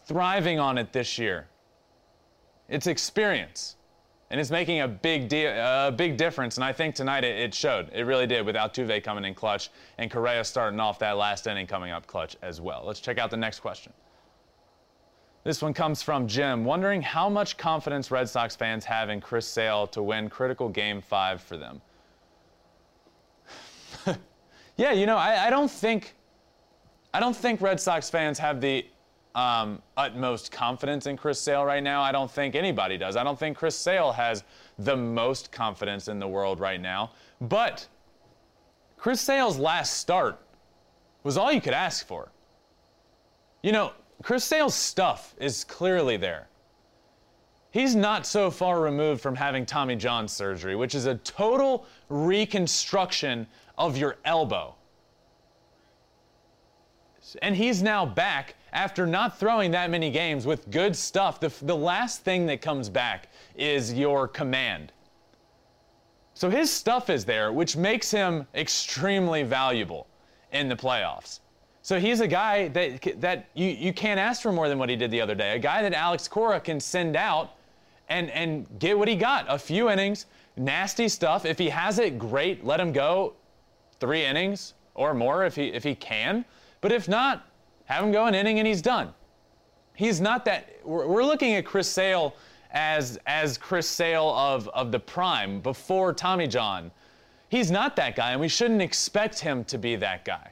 thriving 0.08 0.60
on 0.60 0.78
it 0.78 0.94
this 0.94 1.18
year. 1.18 1.48
It's 2.70 2.88
experience. 2.88 3.76
And 4.30 4.42
it's 4.42 4.52
making 4.52 4.82
a 4.82 4.88
big, 4.88 5.30
deal, 5.30 5.52
a 5.52 5.92
big 5.96 6.18
difference. 6.18 6.58
And 6.58 6.64
I 6.64 6.74
think 6.74 6.96
tonight 6.96 7.24
it, 7.24 7.40
it 7.40 7.54
showed. 7.54 7.90
It 7.94 8.04
really 8.04 8.28
did 8.28 8.46
with 8.46 8.56
Altuve 8.56 9.02
coming 9.04 9.24
in 9.24 9.34
clutch 9.34 9.70
and 9.98 10.12
Correa 10.12 10.44
starting 10.44 10.80
off 10.80 11.00
that 11.00 11.16
last 11.18 11.48
inning 11.48 11.66
coming 11.66 11.92
up 11.92 12.08
clutch 12.08 12.36
as 12.42 12.60
well. 12.60 12.84
Let's 12.86 13.00
check 13.00 13.18
out 13.20 13.32
the 13.32 13.38
next 13.38 13.62
question. 13.62 13.94
This 15.46 15.62
one 15.62 15.74
comes 15.74 16.02
from 16.02 16.28
Jim, 16.28 16.66
wondering 16.66 17.02
how 17.02 17.30
much 17.30 17.56
confidence 17.56 18.12
Red 18.12 18.28
Sox 18.28 18.54
fans 18.54 18.84
have 18.84 19.10
in 19.10 19.22
Chris 19.22 19.48
Sale 19.48 19.88
to 19.88 20.04
win 20.04 20.30
critical 20.30 20.68
game 20.68 21.02
five 21.02 21.42
for 21.42 21.56
them. 21.56 21.82
yeah, 24.76 24.92
you 24.92 25.06
know, 25.06 25.16
I, 25.16 25.48
I, 25.48 25.50
don't 25.50 25.72
think, 25.72 26.16
I 27.14 27.22
don't 27.22 27.36
think 27.36 27.62
Red 27.62 27.80
Sox 27.80 28.10
fans 28.10 28.38
have 28.40 28.60
the 28.60 28.86
um, 29.38 29.84
utmost 29.96 30.52
confidence 30.52 31.06
in 31.06 31.16
Chris 31.16 31.40
Sale 31.40 31.64
right 31.64 31.84
now. 31.84 32.02
I 32.02 32.12
don't 32.12 32.30
think 32.30 32.56
anybody 32.56 32.98
does. 32.98 33.16
I 33.16 33.24
don't 33.24 33.38
think 33.38 33.56
Chris 33.56 33.76
Sale 33.76 34.12
has 34.14 34.44
the 34.80 34.98
most 34.98 35.52
confidence 35.52 36.08
in 36.08 36.18
the 36.18 36.28
world 36.28 36.60
right 36.60 36.82
now. 36.82 37.12
But 37.40 37.88
Chris 38.98 39.22
Sale's 39.22 39.60
last 39.60 40.00
start 40.00 40.40
was 41.24 41.38
all 41.38 41.52
you 41.52 41.62
could 41.62 41.74
ask 41.74 42.08
for. 42.08 42.32
You 43.62 43.74
know, 43.74 43.92
Chris 44.24 44.44
Sale's 44.44 44.74
stuff 44.74 45.36
is 45.40 45.64
clearly 45.64 46.18
there. 46.18 46.48
He's 47.70 47.96
not 47.96 48.26
so 48.26 48.50
far 48.50 48.82
removed 48.82 49.22
from 49.22 49.36
having 49.36 49.68
Tommy 49.68 49.96
John 49.96 50.28
surgery, 50.28 50.76
which 50.76 50.96
is 50.96 51.06
a 51.06 51.16
total 51.16 51.86
reconstruction 52.10 53.46
of 53.78 53.98
your 53.98 54.16
elbow. 54.26 54.74
And 57.44 57.56
he's 57.56 57.84
now 57.84 58.04
back 58.04 58.56
after 58.74 59.08
not 59.08 59.40
throwing 59.40 59.72
that 59.72 59.90
many 59.90 60.10
games 60.10 60.46
with 60.46 60.70
good 60.72 60.96
stuff. 60.96 61.40
The, 61.40 61.52
the 61.62 61.76
last 61.76 62.22
thing 62.22 62.46
that 62.48 62.62
comes 62.62 62.90
back 62.90 63.30
is 63.56 63.94
your 63.94 64.28
command. 64.28 64.92
So 66.34 66.50
his 66.50 66.70
stuff 66.70 67.10
is 67.10 67.26
there, 67.26 67.52
which 67.52 67.76
makes 67.76 68.12
him 68.12 68.46
extremely 68.54 69.44
valuable 69.44 70.08
in 70.52 70.70
the 70.70 70.76
playoffs. 70.76 71.40
So 71.82 72.00
he's 72.00 72.20
a 72.20 72.28
guy 72.28 72.68
that 72.68 73.22
that 73.22 73.48
you, 73.54 73.70
you 73.70 73.94
can't 73.94 74.20
ask 74.20 74.42
for 74.42 74.52
more 74.52 74.68
than 74.68 74.78
what 74.78 74.90
he 74.90 74.96
did 74.96 75.10
the 75.10 75.22
other 75.22 75.36
day. 75.36 75.56
A 75.56 75.60
guy 75.60 75.82
that 75.82 75.94
Alex 75.94 76.28
Cora 76.28 76.60
can 76.60 76.80
send 76.80 77.16
out 77.16 77.54
and 78.10 78.30
and 78.32 78.68
get 78.78 78.98
what 78.98 79.08
he 79.08 79.16
got. 79.16 79.46
A 79.48 79.58
few 79.58 79.90
innings, 79.90 80.26
nasty 80.58 81.08
stuff. 81.08 81.46
If 81.46 81.58
he 81.58 81.70
has 81.70 81.98
it, 81.98 82.20
great. 82.20 82.66
Let 82.66 82.80
him 82.80 82.92
go 82.92 83.34
three 84.00 84.26
innings 84.26 84.74
or 84.96 85.14
more 85.14 85.46
if 85.46 85.56
he 85.56 85.68
if 85.68 85.84
he 85.84 85.96
can. 85.96 86.44
But 86.82 86.92
if 86.92 87.08
not, 87.08 87.47
have 87.88 88.04
him 88.04 88.12
go 88.12 88.26
an 88.26 88.36
inning 88.36 88.60
and 88.60 88.68
he's 88.68 88.82
done. 88.82 89.14
He's 89.96 90.22
not 90.22 90.46
that. 90.46 90.80
We're, 90.84 91.24
looking 91.24 91.56
at 91.56 91.66
Chris 91.66 91.90
Sale 91.90 92.36
as 92.72 93.18
as 93.26 93.58
Chris 93.58 93.90
Sale 93.90 94.30
of 94.30 94.68
of 94.70 94.92
the 94.92 95.00
prime 95.00 95.60
before 95.60 96.14
Tommy 96.14 96.48
John. 96.48 96.92
He's 97.50 97.72
not 97.72 97.96
that 97.96 98.16
guy, 98.16 98.32
and 98.32 98.42
we 98.42 98.50
shouldn't 98.50 98.82
expect 98.82 99.40
him 99.40 99.64
to 99.66 99.78
be 99.78 99.96
that 99.96 100.26
guy. 100.26 100.52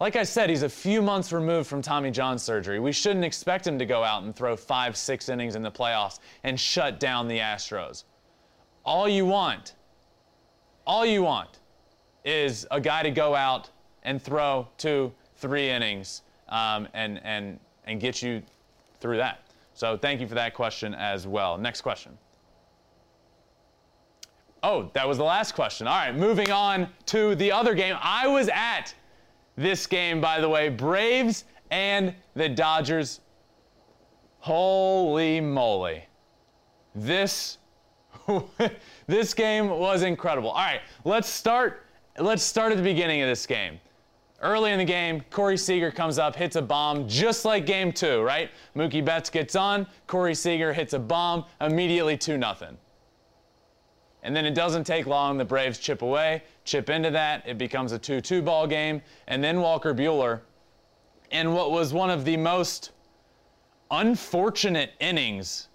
Like 0.00 0.16
I 0.16 0.24
said, 0.24 0.50
he's 0.50 0.64
a 0.64 0.68
few 0.68 1.00
months 1.00 1.32
removed 1.32 1.68
from 1.68 1.80
Tommy 1.80 2.10
John 2.10 2.38
surgery. 2.38 2.80
We 2.80 2.90
shouldn't 2.90 3.24
expect 3.24 3.66
him 3.66 3.78
to 3.78 3.86
go 3.86 4.02
out 4.02 4.24
and 4.24 4.34
throw 4.34 4.56
five, 4.56 4.96
six 4.96 5.28
innings 5.28 5.54
in 5.54 5.62
the 5.62 5.70
playoffs 5.70 6.18
and 6.42 6.58
shut 6.58 6.98
down 6.98 7.28
the 7.28 7.38
Astros. 7.38 8.04
All 8.84 9.08
you 9.08 9.24
want, 9.24 9.76
all 10.86 11.06
you 11.06 11.22
want 11.22 11.60
is 12.24 12.66
a 12.70 12.80
guy 12.80 13.02
to 13.02 13.10
go 13.10 13.34
out 13.34 13.70
and 14.02 14.20
throw 14.20 14.68
two, 14.76 15.12
three 15.44 15.68
innings 15.68 16.22
um, 16.48 16.88
and, 16.94 17.20
and, 17.22 17.60
and 17.86 18.00
get 18.00 18.22
you 18.22 18.42
through 18.98 19.18
that. 19.18 19.40
So 19.74 19.98
thank 19.98 20.22
you 20.22 20.26
for 20.26 20.34
that 20.36 20.54
question 20.54 20.94
as 20.94 21.26
well. 21.26 21.58
Next 21.58 21.82
question. 21.82 22.16
Oh, 24.62 24.88
that 24.94 25.06
was 25.06 25.18
the 25.18 25.24
last 25.24 25.54
question. 25.54 25.86
All 25.86 25.96
right, 25.96 26.16
moving 26.16 26.50
on 26.50 26.88
to 27.06 27.34
the 27.34 27.52
other 27.52 27.74
game. 27.74 27.96
I 28.00 28.26
was 28.26 28.48
at 28.48 28.94
this 29.56 29.86
game, 29.86 30.22
by 30.22 30.40
the 30.40 30.48
way. 30.48 30.70
Braves 30.70 31.44
and 31.70 32.14
the 32.34 32.48
Dodgers. 32.48 33.20
Holy 34.38 35.42
moly. 35.42 36.06
This 36.94 37.58
this 39.06 39.34
game 39.34 39.68
was 39.68 40.02
incredible. 40.02 40.48
All 40.48 40.64
right, 40.64 40.80
let's 41.04 41.28
start 41.28 41.82
let's 42.18 42.42
start 42.42 42.72
at 42.72 42.78
the 42.78 42.84
beginning 42.84 43.20
of 43.20 43.28
this 43.28 43.44
game. 43.44 43.78
Early 44.44 44.72
in 44.72 44.78
the 44.78 44.84
game, 44.84 45.22
Corey 45.30 45.56
Seager 45.56 45.90
comes 45.90 46.18
up, 46.18 46.36
hits 46.36 46.56
a 46.56 46.60
bomb, 46.60 47.08
just 47.08 47.46
like 47.46 47.64
game 47.64 47.90
two, 47.90 48.20
right? 48.20 48.50
Mookie 48.76 49.02
Betts 49.02 49.30
gets 49.30 49.56
on, 49.56 49.86
Corey 50.06 50.34
Seager 50.34 50.70
hits 50.70 50.92
a 50.92 50.98
bomb, 50.98 51.46
immediately 51.62 52.18
2 52.18 52.36
nothing. 52.36 52.76
And 54.22 54.36
then 54.36 54.44
it 54.44 54.54
doesn't 54.54 54.84
take 54.84 55.06
long. 55.06 55.38
The 55.38 55.46
Braves 55.46 55.78
chip 55.78 56.02
away, 56.02 56.42
chip 56.64 56.90
into 56.90 57.10
that. 57.10 57.42
It 57.46 57.56
becomes 57.56 57.92
a 57.92 57.98
2 57.98 58.20
2 58.20 58.42
ball 58.42 58.66
game. 58.66 59.00
And 59.28 59.42
then 59.42 59.62
Walker 59.62 59.94
Buehler, 59.94 60.42
in 61.30 61.54
what 61.54 61.70
was 61.70 61.94
one 61.94 62.10
of 62.10 62.26
the 62.26 62.36
most 62.36 62.90
unfortunate 63.90 64.92
innings 65.00 65.68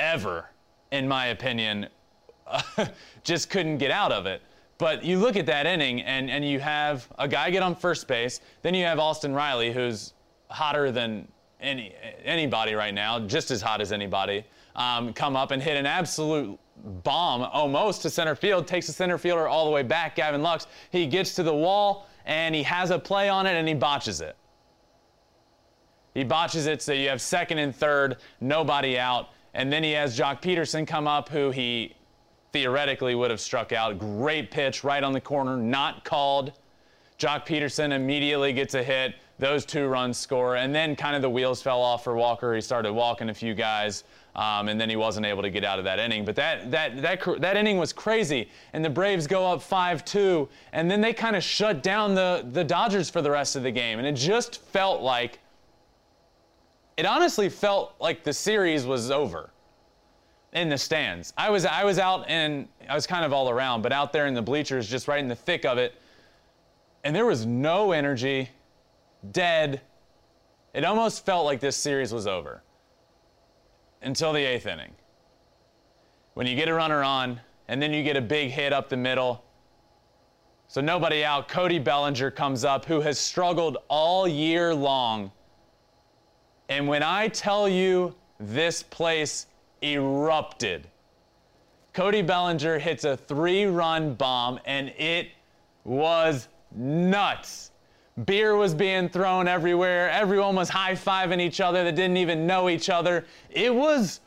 ever, 0.00 0.50
in 0.90 1.06
my 1.06 1.26
opinion, 1.26 1.86
just 3.22 3.50
couldn't 3.50 3.78
get 3.78 3.92
out 3.92 4.10
of 4.10 4.26
it. 4.26 4.42
But 4.80 5.04
you 5.04 5.18
look 5.18 5.36
at 5.36 5.44
that 5.44 5.66
inning, 5.66 6.00
and, 6.00 6.30
and 6.30 6.42
you 6.42 6.58
have 6.58 7.06
a 7.18 7.28
guy 7.28 7.50
get 7.50 7.62
on 7.62 7.76
first 7.76 8.08
base. 8.08 8.40
Then 8.62 8.72
you 8.72 8.86
have 8.86 8.98
Austin 8.98 9.34
Riley, 9.34 9.72
who's 9.72 10.14
hotter 10.48 10.90
than 10.90 11.28
any 11.60 11.94
anybody 12.24 12.72
right 12.72 12.94
now, 12.94 13.20
just 13.20 13.50
as 13.50 13.60
hot 13.60 13.82
as 13.82 13.92
anybody, 13.92 14.42
um, 14.74 15.12
come 15.12 15.36
up 15.36 15.50
and 15.50 15.62
hit 15.62 15.76
an 15.76 15.84
absolute 15.84 16.58
bomb 17.02 17.42
almost 17.42 18.00
to 18.02 18.10
center 18.10 18.34
field, 18.34 18.66
takes 18.66 18.86
the 18.86 18.92
center 18.94 19.18
fielder 19.18 19.46
all 19.46 19.66
the 19.66 19.70
way 19.70 19.82
back, 19.82 20.16
Gavin 20.16 20.42
Lux. 20.42 20.66
He 20.90 21.06
gets 21.06 21.34
to 21.34 21.42
the 21.42 21.54
wall 21.54 22.08
and 22.24 22.54
he 22.54 22.62
has 22.62 22.90
a 22.90 22.98
play 22.98 23.28
on 23.28 23.46
it 23.46 23.52
and 23.52 23.68
he 23.68 23.74
botches 23.74 24.22
it. 24.22 24.34
He 26.14 26.24
botches 26.24 26.66
it, 26.66 26.80
so 26.80 26.94
you 26.94 27.10
have 27.10 27.20
second 27.20 27.58
and 27.58 27.76
third, 27.76 28.16
nobody 28.40 28.98
out. 28.98 29.28
And 29.52 29.70
then 29.70 29.82
he 29.84 29.92
has 29.92 30.18
Joc 30.18 30.40
Pederson 30.40 30.86
come 30.86 31.06
up, 31.06 31.28
who 31.28 31.50
he 31.50 31.94
theoretically 32.52 33.14
would 33.14 33.30
have 33.30 33.40
struck 33.40 33.72
out. 33.72 33.98
Great 33.98 34.50
pitch 34.50 34.84
right 34.84 35.02
on 35.02 35.12
the 35.12 35.20
corner, 35.20 35.56
not 35.56 36.04
called. 36.04 36.52
Joc 37.18 37.46
Pederson 37.46 37.92
immediately 37.92 38.52
gets 38.52 38.74
a 38.74 38.82
hit. 38.82 39.14
Those 39.38 39.64
two 39.64 39.86
runs 39.86 40.16
score. 40.18 40.56
And 40.56 40.74
then 40.74 40.96
kind 40.96 41.14
of 41.14 41.22
the 41.22 41.30
wheels 41.30 41.62
fell 41.62 41.80
off 41.80 42.04
for 42.04 42.16
Walker. 42.16 42.54
He 42.54 42.60
started 42.60 42.92
walking 42.92 43.28
a 43.28 43.34
few 43.34 43.54
guys. 43.54 44.04
Um, 44.36 44.68
and 44.68 44.80
then 44.80 44.88
he 44.88 44.96
wasn't 44.96 45.26
able 45.26 45.42
to 45.42 45.50
get 45.50 45.64
out 45.64 45.78
of 45.78 45.84
that 45.84 45.98
inning. 45.98 46.24
But 46.24 46.36
that, 46.36 46.70
that, 46.70 47.02
that, 47.02 47.40
that 47.40 47.56
inning 47.56 47.78
was 47.78 47.92
crazy. 47.92 48.48
And 48.72 48.84
the 48.84 48.90
Braves 48.90 49.26
go 49.26 49.46
up 49.46 49.60
5 49.60 50.04
2, 50.04 50.48
and 50.72 50.90
then 50.90 51.00
they 51.00 51.12
kind 51.12 51.36
of 51.36 51.42
shut 51.42 51.82
down 51.82 52.14
the, 52.14 52.46
the 52.52 52.62
Dodgers 52.62 53.10
for 53.10 53.22
the 53.22 53.30
rest 53.30 53.56
of 53.56 53.62
the 53.64 53.72
game. 53.72 53.98
And 53.98 54.06
it 54.06 54.14
just 54.14 54.62
felt 54.62 55.02
like, 55.02 55.40
it 56.96 57.06
honestly 57.06 57.48
felt 57.48 57.94
like 57.98 58.22
the 58.22 58.32
series 58.32 58.86
was 58.86 59.10
over 59.10 59.50
in 60.52 60.68
the 60.68 60.78
stands. 60.78 61.32
I 61.36 61.50
was, 61.50 61.64
I 61.64 61.84
was 61.84 61.98
out 61.98 62.24
and 62.28 62.68
I 62.88 62.94
was 62.94 63.06
kind 63.06 63.24
of 63.24 63.32
all 63.32 63.48
around, 63.48 63.82
but 63.82 63.92
out 63.92 64.12
there 64.12 64.26
in 64.26 64.34
the 64.34 64.42
bleachers, 64.42 64.88
just 64.88 65.06
right 65.08 65.20
in 65.20 65.28
the 65.28 65.36
thick 65.36 65.64
of 65.64 65.78
it. 65.78 65.94
And 67.04 67.14
there 67.14 67.26
was 67.26 67.46
no 67.46 67.92
energy, 67.92 68.50
dead. 69.32 69.80
It 70.74 70.84
almost 70.84 71.24
felt 71.24 71.46
like 71.46 71.60
this 71.60 71.76
series 71.76 72.12
was 72.12 72.26
over 72.26 72.62
until 74.02 74.32
the 74.32 74.40
eighth 74.40 74.66
inning. 74.66 74.92
When 76.34 76.46
you 76.46 76.56
get 76.56 76.68
a 76.68 76.74
runner 76.74 77.02
on, 77.02 77.40
and 77.68 77.80
then 77.80 77.92
you 77.92 78.02
get 78.02 78.16
a 78.16 78.20
big 78.20 78.50
hit 78.50 78.72
up 78.72 78.88
the 78.88 78.96
middle. 78.96 79.44
So 80.66 80.80
nobody 80.80 81.24
out. 81.24 81.46
Cody 81.46 81.78
Bellinger 81.78 82.32
comes 82.32 82.64
up, 82.64 82.84
who 82.84 83.00
has 83.00 83.18
struggled 83.18 83.76
all 83.88 84.26
year 84.26 84.74
long. 84.74 85.30
And 86.68 86.88
when 86.88 87.04
I 87.04 87.28
tell 87.28 87.68
you 87.68 88.14
this 88.40 88.82
place 88.82 89.46
erupted, 89.82 90.86
Cody 91.92 92.22
Bellinger 92.22 92.78
hits 92.78 93.04
a 93.04 93.16
three 93.16 93.66
run 93.66 94.14
bomb, 94.14 94.60
and 94.64 94.88
it 94.90 95.28
was 95.84 96.48
nuts. 96.74 97.72
Beer 98.26 98.54
was 98.56 98.74
being 98.74 99.08
thrown 99.08 99.48
everywhere. 99.48 100.10
Everyone 100.10 100.54
was 100.54 100.68
high 100.68 100.92
fiving 100.92 101.40
each 101.40 101.60
other 101.60 101.84
that 101.84 101.96
didn't 101.96 102.16
even 102.16 102.46
know 102.46 102.68
each 102.68 102.90
other. 102.90 103.24
It 103.50 103.74
was 103.74 104.20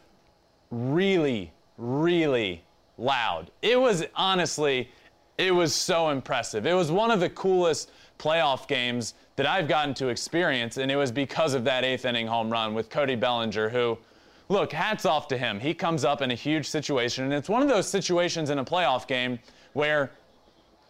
really, 0.72 1.52
really 1.78 2.64
loud. 2.98 3.52
It 3.62 3.80
was 3.80 4.04
honestly, 4.16 4.90
it 5.38 5.54
was 5.54 5.74
so 5.74 6.10
impressive. 6.10 6.66
It 6.66 6.74
was 6.74 6.92
one 6.92 7.12
of 7.12 7.20
the 7.20 7.30
coolest 7.30 7.92
playoff 8.18 8.68
games 8.68 9.14
that 9.36 9.46
I've 9.46 9.68
gotten 9.68 9.94
to 9.96 10.08
experience, 10.08 10.78
and 10.78 10.92
it 10.92 10.96
was 10.96 11.12
because 11.12 11.54
of 11.54 11.64
that 11.66 11.84
eighth 11.84 12.06
inning 12.06 12.28
home 12.28 12.50
run 12.52 12.74
with 12.74 12.90
Cody 12.90 13.16
Bellinger, 13.16 13.70
who, 13.70 13.98
look, 14.54 14.72
hats 14.72 15.06
off 15.06 15.28
to 15.28 15.38
him. 15.38 15.60
He 15.60 15.74
comes 15.74 16.06
up 16.06 16.22
in 16.22 16.32
a 16.32 16.36
huge 16.36 16.68
situation, 16.68 17.26
and 17.26 17.34
it's 17.34 17.50
one 17.50 17.62
of 17.62 17.68
those 17.68 17.88
situations 17.88 18.50
in 18.50 18.60
a 18.60 18.66
playoff 18.66 19.08
game 19.08 19.40
where 19.74 20.12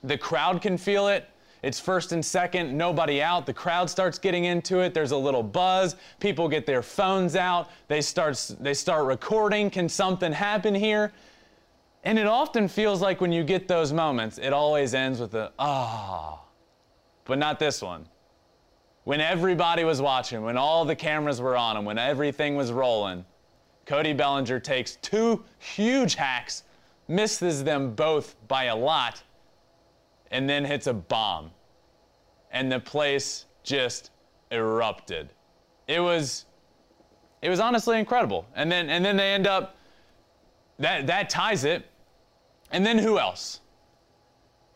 the 0.04 0.18
crowd 0.18 0.62
can 0.62 0.78
feel 0.78 1.08
it, 1.08 1.28
it's 1.64 1.80
first 1.80 2.12
and 2.12 2.24
second, 2.24 2.78
nobody 2.78 3.22
out. 3.22 3.46
The 3.46 3.54
crowd 3.54 3.90
starts 3.90 4.20
getting 4.20 4.44
into 4.44 4.80
it. 4.80 4.94
There's 4.94 5.12
a 5.12 5.18
little 5.18 5.42
buzz. 5.42 5.96
People 6.20 6.50
get 6.50 6.66
their 6.66 6.84
phones 6.84 7.38
out. 7.38 7.70
They 7.88 8.02
start, 8.02 8.54
they 8.60 8.74
start 8.74 9.06
recording. 9.06 9.70
Can 9.70 9.88
something 9.88 10.34
happen 10.34 10.76
here? 10.76 11.14
And 12.04 12.20
it 12.20 12.28
often 12.28 12.68
feels 12.68 13.02
like 13.02 13.22
when 13.22 13.32
you 13.32 13.46
get 13.46 13.70
those 13.70 13.94
moments, 13.94 14.38
it 14.38 14.52
always 14.52 14.94
ends 14.94 15.22
with 15.22 15.34
a 15.36 15.54
ah. 15.58 16.34
Oh. 16.34 16.40
But 17.24 17.40
not 17.40 17.60
this 17.60 17.82
one. 17.82 18.08
When 19.06 19.22
everybody 19.22 19.86
was 19.86 20.02
watching, 20.02 20.42
when 20.42 20.58
all 20.58 20.84
the 20.84 20.96
cameras 20.98 21.40
were 21.40 21.56
on 21.56 21.78
him, 21.78 21.86
when 21.86 21.98
everything 21.98 22.58
was 22.58 22.74
rolling, 22.74 23.24
Cody 23.86 24.14
Bellinger 24.14 24.60
takes 24.60 24.96
two 24.98 25.44
huge 25.60 26.16
hacks, 26.16 26.64
misses 27.08 27.64
them 27.64 27.94
both 27.94 28.36
by 28.48 28.66
a 28.66 28.76
lot, 28.76 29.22
and 30.32 30.50
then 30.50 30.64
hits 30.64 30.88
a 30.88 30.94
bomb. 30.94 31.52
And 32.52 32.72
the 32.72 32.80
place 32.80 33.46
just 33.64 34.12
erupted. 34.52 35.30
It 35.88 36.00
was 36.00 36.46
it 37.42 37.50
was 37.50 37.60
honestly 37.60 38.00
incredible. 38.00 38.46
And 38.56 38.72
then 38.72 38.90
and 38.90 39.04
then 39.04 39.18
they 39.18 39.34
end 39.34 39.48
up 39.48 39.76
that 40.80 41.08
that 41.08 41.30
ties 41.30 41.64
it. 41.64 41.86
And 42.72 42.86
then 42.86 42.98
who 42.98 43.20
else? 43.20 43.60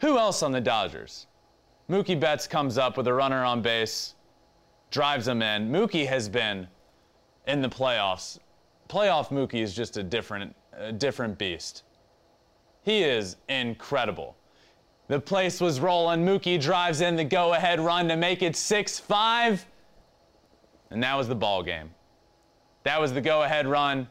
Who 0.01 0.17
else 0.17 0.43
on 0.43 0.51
the 0.51 0.61
Dodgers? 0.61 1.27
Mookie 1.89 2.19
Betts 2.19 2.47
comes 2.47 2.77
up 2.77 2.97
with 2.97 3.07
a 3.07 3.13
runner 3.13 3.43
on 3.43 3.61
base, 3.61 4.15
drives 4.91 5.27
him 5.27 5.41
in. 5.41 5.71
Mookie 5.71 6.05
has 6.05 6.27
been 6.27 6.67
in 7.47 7.61
the 7.61 7.69
playoffs. 7.69 8.39
Playoff 8.87 9.29
Mookie 9.29 9.61
is 9.61 9.73
just 9.73 9.97
a 9.97 10.03
different 10.03 10.55
a 10.73 10.91
different 10.91 11.37
beast. 11.37 11.83
He 12.83 13.03
is 13.03 13.35
incredible. 13.49 14.35
The 15.07 15.19
place 15.19 15.59
was 15.59 15.79
rolling. 15.79 16.25
Mookie 16.25 16.61
drives 16.61 17.01
in 17.01 17.15
the 17.15 17.23
go 17.23 17.53
ahead 17.53 17.79
run 17.79 18.07
to 18.09 18.15
make 18.15 18.41
it 18.41 18.55
6 18.55 18.99
5. 18.99 19.65
And 20.91 21.03
that 21.03 21.15
was 21.15 21.27
the 21.27 21.35
ball 21.35 21.63
game. 21.63 21.89
That 22.83 23.01
was 23.01 23.13
the 23.13 23.21
go 23.21 23.43
ahead 23.43 23.67
run. 23.67 24.07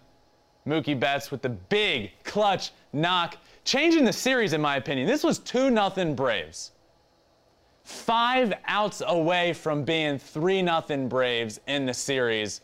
Mookie 0.67 0.99
Betts 0.99 1.31
with 1.31 1.43
the 1.43 1.49
big 1.49 2.11
clutch 2.25 2.73
knock, 2.93 3.39
changing 3.65 4.05
the 4.05 4.13
series, 4.13 4.53
in 4.53 4.61
my 4.61 4.77
opinion. 4.77 5.07
This 5.07 5.23
was 5.23 5.39
2 5.39 5.71
0 5.71 6.15
Braves. 6.15 6.73
five 7.85 8.53
outs 8.67 9.01
away 9.07 9.53
from 9.53 9.85
being 9.85 10.19
3 10.19 10.63
0 10.63 11.07
Braves 11.09 11.61
in 11.67 11.87
the 11.87 11.95
series, 11.95 12.63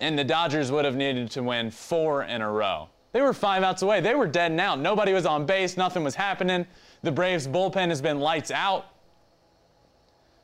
and 0.00 0.18
the 0.18 0.24
Dodgers 0.24 0.72
would 0.72 0.84
have 0.84 0.96
needed 0.96 1.30
to 1.32 1.42
win 1.42 1.70
four 1.70 2.24
in 2.24 2.42
a 2.42 2.50
row. 2.50 2.88
They 3.12 3.20
were 3.20 3.34
five 3.34 3.62
outs 3.62 3.82
away. 3.82 4.00
They 4.00 4.14
were 4.14 4.26
dead 4.26 4.58
out. 4.58 4.80
Nobody 4.80 5.12
was 5.12 5.26
on 5.26 5.44
base. 5.44 5.76
Nothing 5.76 6.04
was 6.04 6.14
happening. 6.14 6.66
The 7.02 7.12
Braves 7.12 7.46
bullpen 7.46 7.88
has 7.88 8.00
been 8.00 8.20
lights 8.20 8.50
out. 8.50 8.86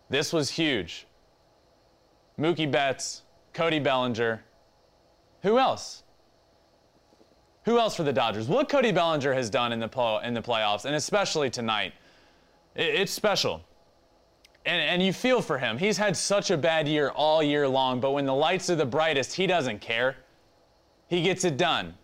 This 0.08 0.32
was 0.32 0.50
huge. 0.50 1.06
Mookie 2.38 2.70
Betts, 2.70 3.22
Cody 3.54 3.78
Bellinger. 3.78 4.42
Who 5.42 5.58
else? 5.58 6.02
Who 7.64 7.78
else 7.78 7.96
for 7.96 8.02
the 8.02 8.12
Dodgers? 8.12 8.46
What 8.46 8.68
Cody 8.68 8.92
Bellinger 8.92 9.32
has 9.32 9.50
done 9.50 9.72
in 9.72 9.80
the, 9.80 10.20
in 10.24 10.34
the 10.34 10.42
playoffs, 10.42 10.84
and 10.84 10.94
especially 10.94 11.50
tonight, 11.50 11.92
it's 12.74 13.12
special. 13.12 13.62
And, 14.66 14.82
and 14.82 15.02
you 15.02 15.12
feel 15.12 15.40
for 15.40 15.58
him. 15.58 15.78
He's 15.78 15.96
had 15.96 16.16
such 16.16 16.50
a 16.50 16.56
bad 16.56 16.88
year 16.88 17.10
all 17.10 17.42
year 17.42 17.68
long, 17.68 18.00
but 18.00 18.10
when 18.10 18.26
the 18.26 18.34
lights 18.34 18.68
are 18.68 18.74
the 18.74 18.84
brightest, 18.84 19.34
he 19.34 19.46
doesn't 19.46 19.80
care. 19.80 20.16
He 21.08 21.22
gets 21.22 21.44
it 21.44 21.56
done. 21.56 21.94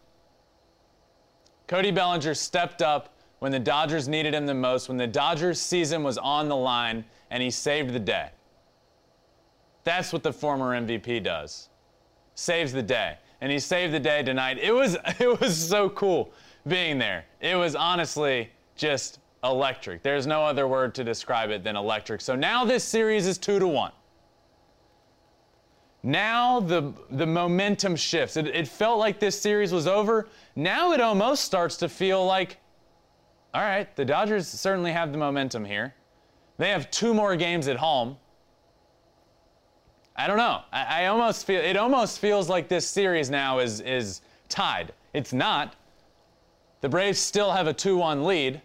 Cody 1.66 1.90
Bellinger 1.90 2.34
stepped 2.34 2.80
up 2.80 3.14
when 3.40 3.50
the 3.50 3.58
Dodgers 3.58 4.06
needed 4.06 4.32
him 4.32 4.46
the 4.46 4.54
most, 4.54 4.88
when 4.88 4.96
the 4.96 5.06
Dodgers 5.06 5.60
season 5.60 6.04
was 6.04 6.16
on 6.18 6.48
the 6.48 6.56
line, 6.56 7.04
and 7.30 7.42
he 7.42 7.50
saved 7.50 7.92
the 7.92 7.98
day. 7.98 8.30
That's 9.84 10.12
what 10.12 10.22
the 10.22 10.32
former 10.32 10.78
MVP 10.80 11.24
does. 11.24 11.68
Saves 12.34 12.72
the 12.72 12.82
day. 12.82 13.16
And 13.40 13.50
he 13.50 13.58
saved 13.58 13.92
the 13.92 14.00
day 14.00 14.22
tonight. 14.22 14.58
It 14.58 14.72
was 14.72 14.96
it 15.18 15.40
was 15.40 15.56
so 15.56 15.90
cool 15.90 16.32
being 16.68 16.98
there. 16.98 17.24
It 17.40 17.56
was 17.56 17.74
honestly 17.74 18.50
just 18.76 19.18
electric. 19.44 20.02
There's 20.02 20.26
no 20.26 20.44
other 20.44 20.68
word 20.68 20.94
to 20.96 21.04
describe 21.04 21.50
it 21.50 21.64
than 21.64 21.76
electric. 21.76 22.20
So 22.20 22.34
now 22.34 22.64
this 22.64 22.84
series 22.84 23.26
is 23.26 23.38
2 23.38 23.58
to 23.58 23.66
1. 23.66 23.92
Now 26.04 26.60
the, 26.60 26.92
the 27.10 27.26
momentum 27.26 27.94
shifts. 27.94 28.36
It, 28.36 28.48
it 28.48 28.66
felt 28.66 28.98
like 28.98 29.20
this 29.20 29.40
series 29.40 29.72
was 29.72 29.86
over. 29.86 30.28
Now 30.56 30.92
it 30.92 31.00
almost 31.00 31.44
starts 31.44 31.76
to 31.78 31.88
feel 31.88 32.24
like, 32.24 32.58
all 33.54 33.62
right, 33.62 33.94
the 33.96 34.04
Dodgers 34.04 34.48
certainly 34.48 34.92
have 34.92 35.12
the 35.12 35.18
momentum 35.18 35.64
here. 35.64 35.94
They 36.58 36.70
have 36.70 36.90
two 36.90 37.14
more 37.14 37.36
games 37.36 37.68
at 37.68 37.76
home. 37.76 38.16
I 40.16 40.26
don't 40.26 40.36
know. 40.36 40.62
I, 40.72 41.02
I 41.02 41.06
almost 41.06 41.46
feel 41.46 41.60
it 41.60 41.76
almost 41.76 42.18
feels 42.18 42.48
like 42.48 42.68
this 42.68 42.86
series 42.86 43.30
now 43.30 43.60
is 43.60 43.80
is 43.80 44.20
tied. 44.48 44.92
It's 45.14 45.32
not. 45.32 45.74
The 46.82 46.88
Braves 46.88 47.18
still 47.18 47.52
have 47.52 47.68
a 47.68 47.74
2-1 47.74 48.24
lead, 48.24 48.60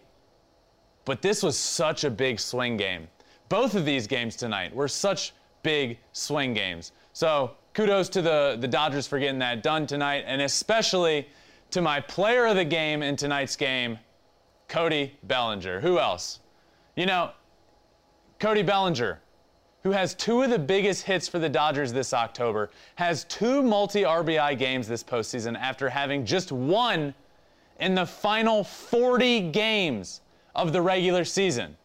but 1.08 1.22
this 1.22 1.42
was 1.42 1.56
such 1.56 2.04
a 2.04 2.10
big 2.10 2.38
swing 2.38 2.76
game. 2.76 3.08
Both 3.48 3.74
of 3.74 3.86
these 3.86 4.06
games 4.06 4.36
tonight 4.36 4.74
were 4.74 4.88
such 4.88 5.32
big 5.62 5.96
swing 6.12 6.52
games. 6.52 6.92
So 7.14 7.52
kudos 7.72 8.10
to 8.10 8.20
the, 8.20 8.58
the 8.60 8.68
Dodgers 8.68 9.06
for 9.06 9.18
getting 9.18 9.38
that 9.38 9.62
done 9.62 9.86
tonight, 9.86 10.24
and 10.26 10.42
especially 10.42 11.26
to 11.70 11.80
my 11.80 11.98
player 11.98 12.44
of 12.44 12.56
the 12.56 12.64
game 12.64 13.02
in 13.02 13.16
tonight's 13.16 13.56
game, 13.56 13.98
Cody 14.68 15.16
Bellinger. 15.22 15.80
Who 15.80 15.98
else? 15.98 16.40
You 16.94 17.06
know, 17.06 17.30
Cody 18.38 18.62
Bellinger, 18.62 19.18
who 19.84 19.92
has 19.92 20.12
two 20.12 20.42
of 20.42 20.50
the 20.50 20.58
biggest 20.58 21.04
hits 21.04 21.26
for 21.26 21.38
the 21.38 21.48
Dodgers 21.48 21.90
this 21.90 22.12
October, 22.12 22.68
has 22.96 23.24
two 23.24 23.62
multi 23.62 24.02
RBI 24.02 24.58
games 24.58 24.86
this 24.86 25.02
postseason 25.02 25.58
after 25.58 25.88
having 25.88 26.26
just 26.26 26.52
one 26.52 27.14
in 27.80 27.94
the 27.94 28.04
final 28.04 28.62
40 28.62 29.52
games 29.52 30.20
of 30.58 30.72
the 30.72 30.82
regular 30.82 31.24
season. 31.24 31.76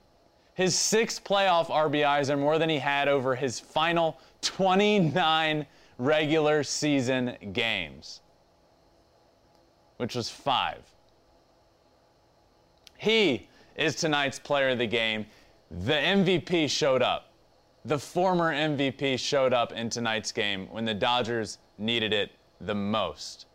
His 0.55 0.77
six 0.77 1.19
playoff 1.19 1.67
RBIs 1.67 2.29
are 2.29 2.37
more 2.37 2.57
than 2.57 2.69
he 2.69 2.79
had 2.79 3.07
over 3.07 3.35
his 3.35 3.59
final 3.59 4.19
29 4.41 5.65
regular 5.97 6.63
season 6.63 7.37
games, 7.53 8.21
which 9.97 10.15
was 10.15 10.29
five. 10.29 10.81
He 12.97 13.47
is 13.75 13.95
tonight's 13.95 14.39
player 14.39 14.69
of 14.69 14.79
the 14.79 14.87
game. 14.87 15.25
The 15.69 15.93
MVP 15.93 16.69
showed 16.69 17.01
up. 17.01 17.29
The 17.85 17.99
former 17.99 18.53
MVP 18.53 19.19
showed 19.19 19.53
up 19.53 19.73
in 19.73 19.89
tonight's 19.89 20.31
game 20.31 20.67
when 20.71 20.85
the 20.85 20.93
Dodgers 20.93 21.57
needed 21.77 22.13
it 22.13 22.31
the 22.61 22.75
most. 22.75 23.45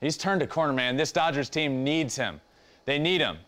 He's 0.00 0.16
turned 0.16 0.42
a 0.42 0.46
corner, 0.46 0.72
man. 0.72 0.96
This 0.96 1.12
Dodgers 1.12 1.48
team 1.48 1.82
needs 1.82 2.16
him. 2.16 2.40
They 2.84 2.98
need 2.98 3.20
him. 3.20 3.38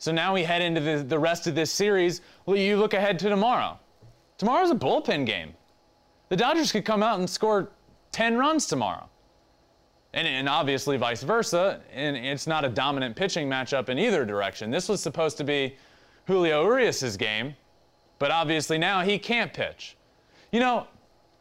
So 0.00 0.12
now 0.12 0.32
we 0.32 0.42
head 0.42 0.62
into 0.62 0.80
the, 0.80 1.04
the 1.04 1.18
rest 1.18 1.46
of 1.46 1.54
this 1.54 1.70
series. 1.70 2.22
Well, 2.46 2.56
you 2.56 2.78
look 2.78 2.94
ahead 2.94 3.18
to 3.18 3.28
tomorrow. 3.28 3.78
Tomorrow's 4.38 4.70
a 4.70 4.74
bullpen 4.74 5.26
game. 5.26 5.52
The 6.30 6.36
Dodgers 6.36 6.72
could 6.72 6.86
come 6.86 7.02
out 7.02 7.18
and 7.18 7.28
score 7.28 7.68
10 8.12 8.38
runs 8.38 8.66
tomorrow. 8.66 9.10
And, 10.14 10.26
and, 10.26 10.48
obviously 10.48 10.96
vice 10.96 11.22
versa. 11.22 11.82
And 11.92 12.16
it's 12.16 12.46
not 12.46 12.64
a 12.64 12.70
dominant 12.70 13.14
pitching 13.14 13.46
matchup 13.46 13.90
in 13.90 13.98
either 13.98 14.24
direction. 14.24 14.70
This 14.70 14.88
was 14.88 15.02
supposed 15.02 15.36
to 15.36 15.44
be 15.44 15.76
Julio 16.26 16.64
Urias' 16.64 17.18
game, 17.18 17.54
but 18.18 18.30
obviously 18.30 18.78
now 18.78 19.02
he 19.02 19.18
can't 19.18 19.52
pitch. 19.52 19.98
You 20.50 20.60
know, 20.60 20.86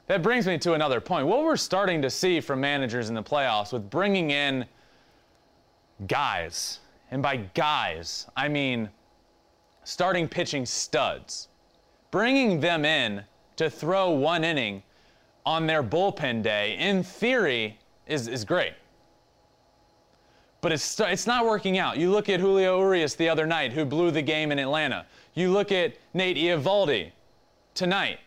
that 0.08 0.22
brings 0.22 0.46
me 0.46 0.58
to 0.58 0.74
another 0.74 1.00
point. 1.00 1.28
What 1.28 1.46
we're 1.46 1.56
starting 1.56 2.02
to 2.02 2.10
see 2.10 2.42
from 2.42 2.60
managers 2.60 3.08
in 3.08 3.16
the 3.16 3.24
playoffs 3.24 3.72
with 3.72 3.90
bringing 3.90 4.32
in 4.32 4.66
guys 6.08 6.80
and 7.12 7.22
by 7.22 7.38
guys, 7.54 8.28
I 8.36 8.48
mean 8.48 8.90
starting 9.84 10.28
pitching 10.28 10.66
studs. 10.66 11.48
Bringing 12.12 12.60
them 12.60 12.86
in 12.86 13.24
to 13.56 13.70
throw 13.70 14.12
one 14.12 14.44
inning 14.44 14.84
on 15.46 15.68
their 15.68 15.84
bullpen 15.84 16.44
day, 16.44 16.78
in 16.78 17.04
theory, 17.04 17.80
is, 18.08 18.28
is 18.28 18.46
great. 18.46 18.74
But 20.62 20.72
it's, 20.72 21.00
it's 21.00 21.26
not 21.26 21.46
working 21.46 21.78
out. 21.78 21.98
You 21.98 22.12
look 22.12 22.30
at 22.30 22.40
Julio 22.40 22.80
Urias 22.80 23.16
the 23.16 23.30
other 23.30 23.48
night, 23.48 23.72
who 23.72 23.86
blew 23.86 24.12
the 24.12 24.22
game 24.22 24.52
in 24.52 24.60
Atlanta. 24.60 25.06
You 25.34 25.52
look 25.52 25.72
at 25.72 25.96
Nate 26.14 26.38
Eovaldi 26.38 27.12
tonight 27.74 28.20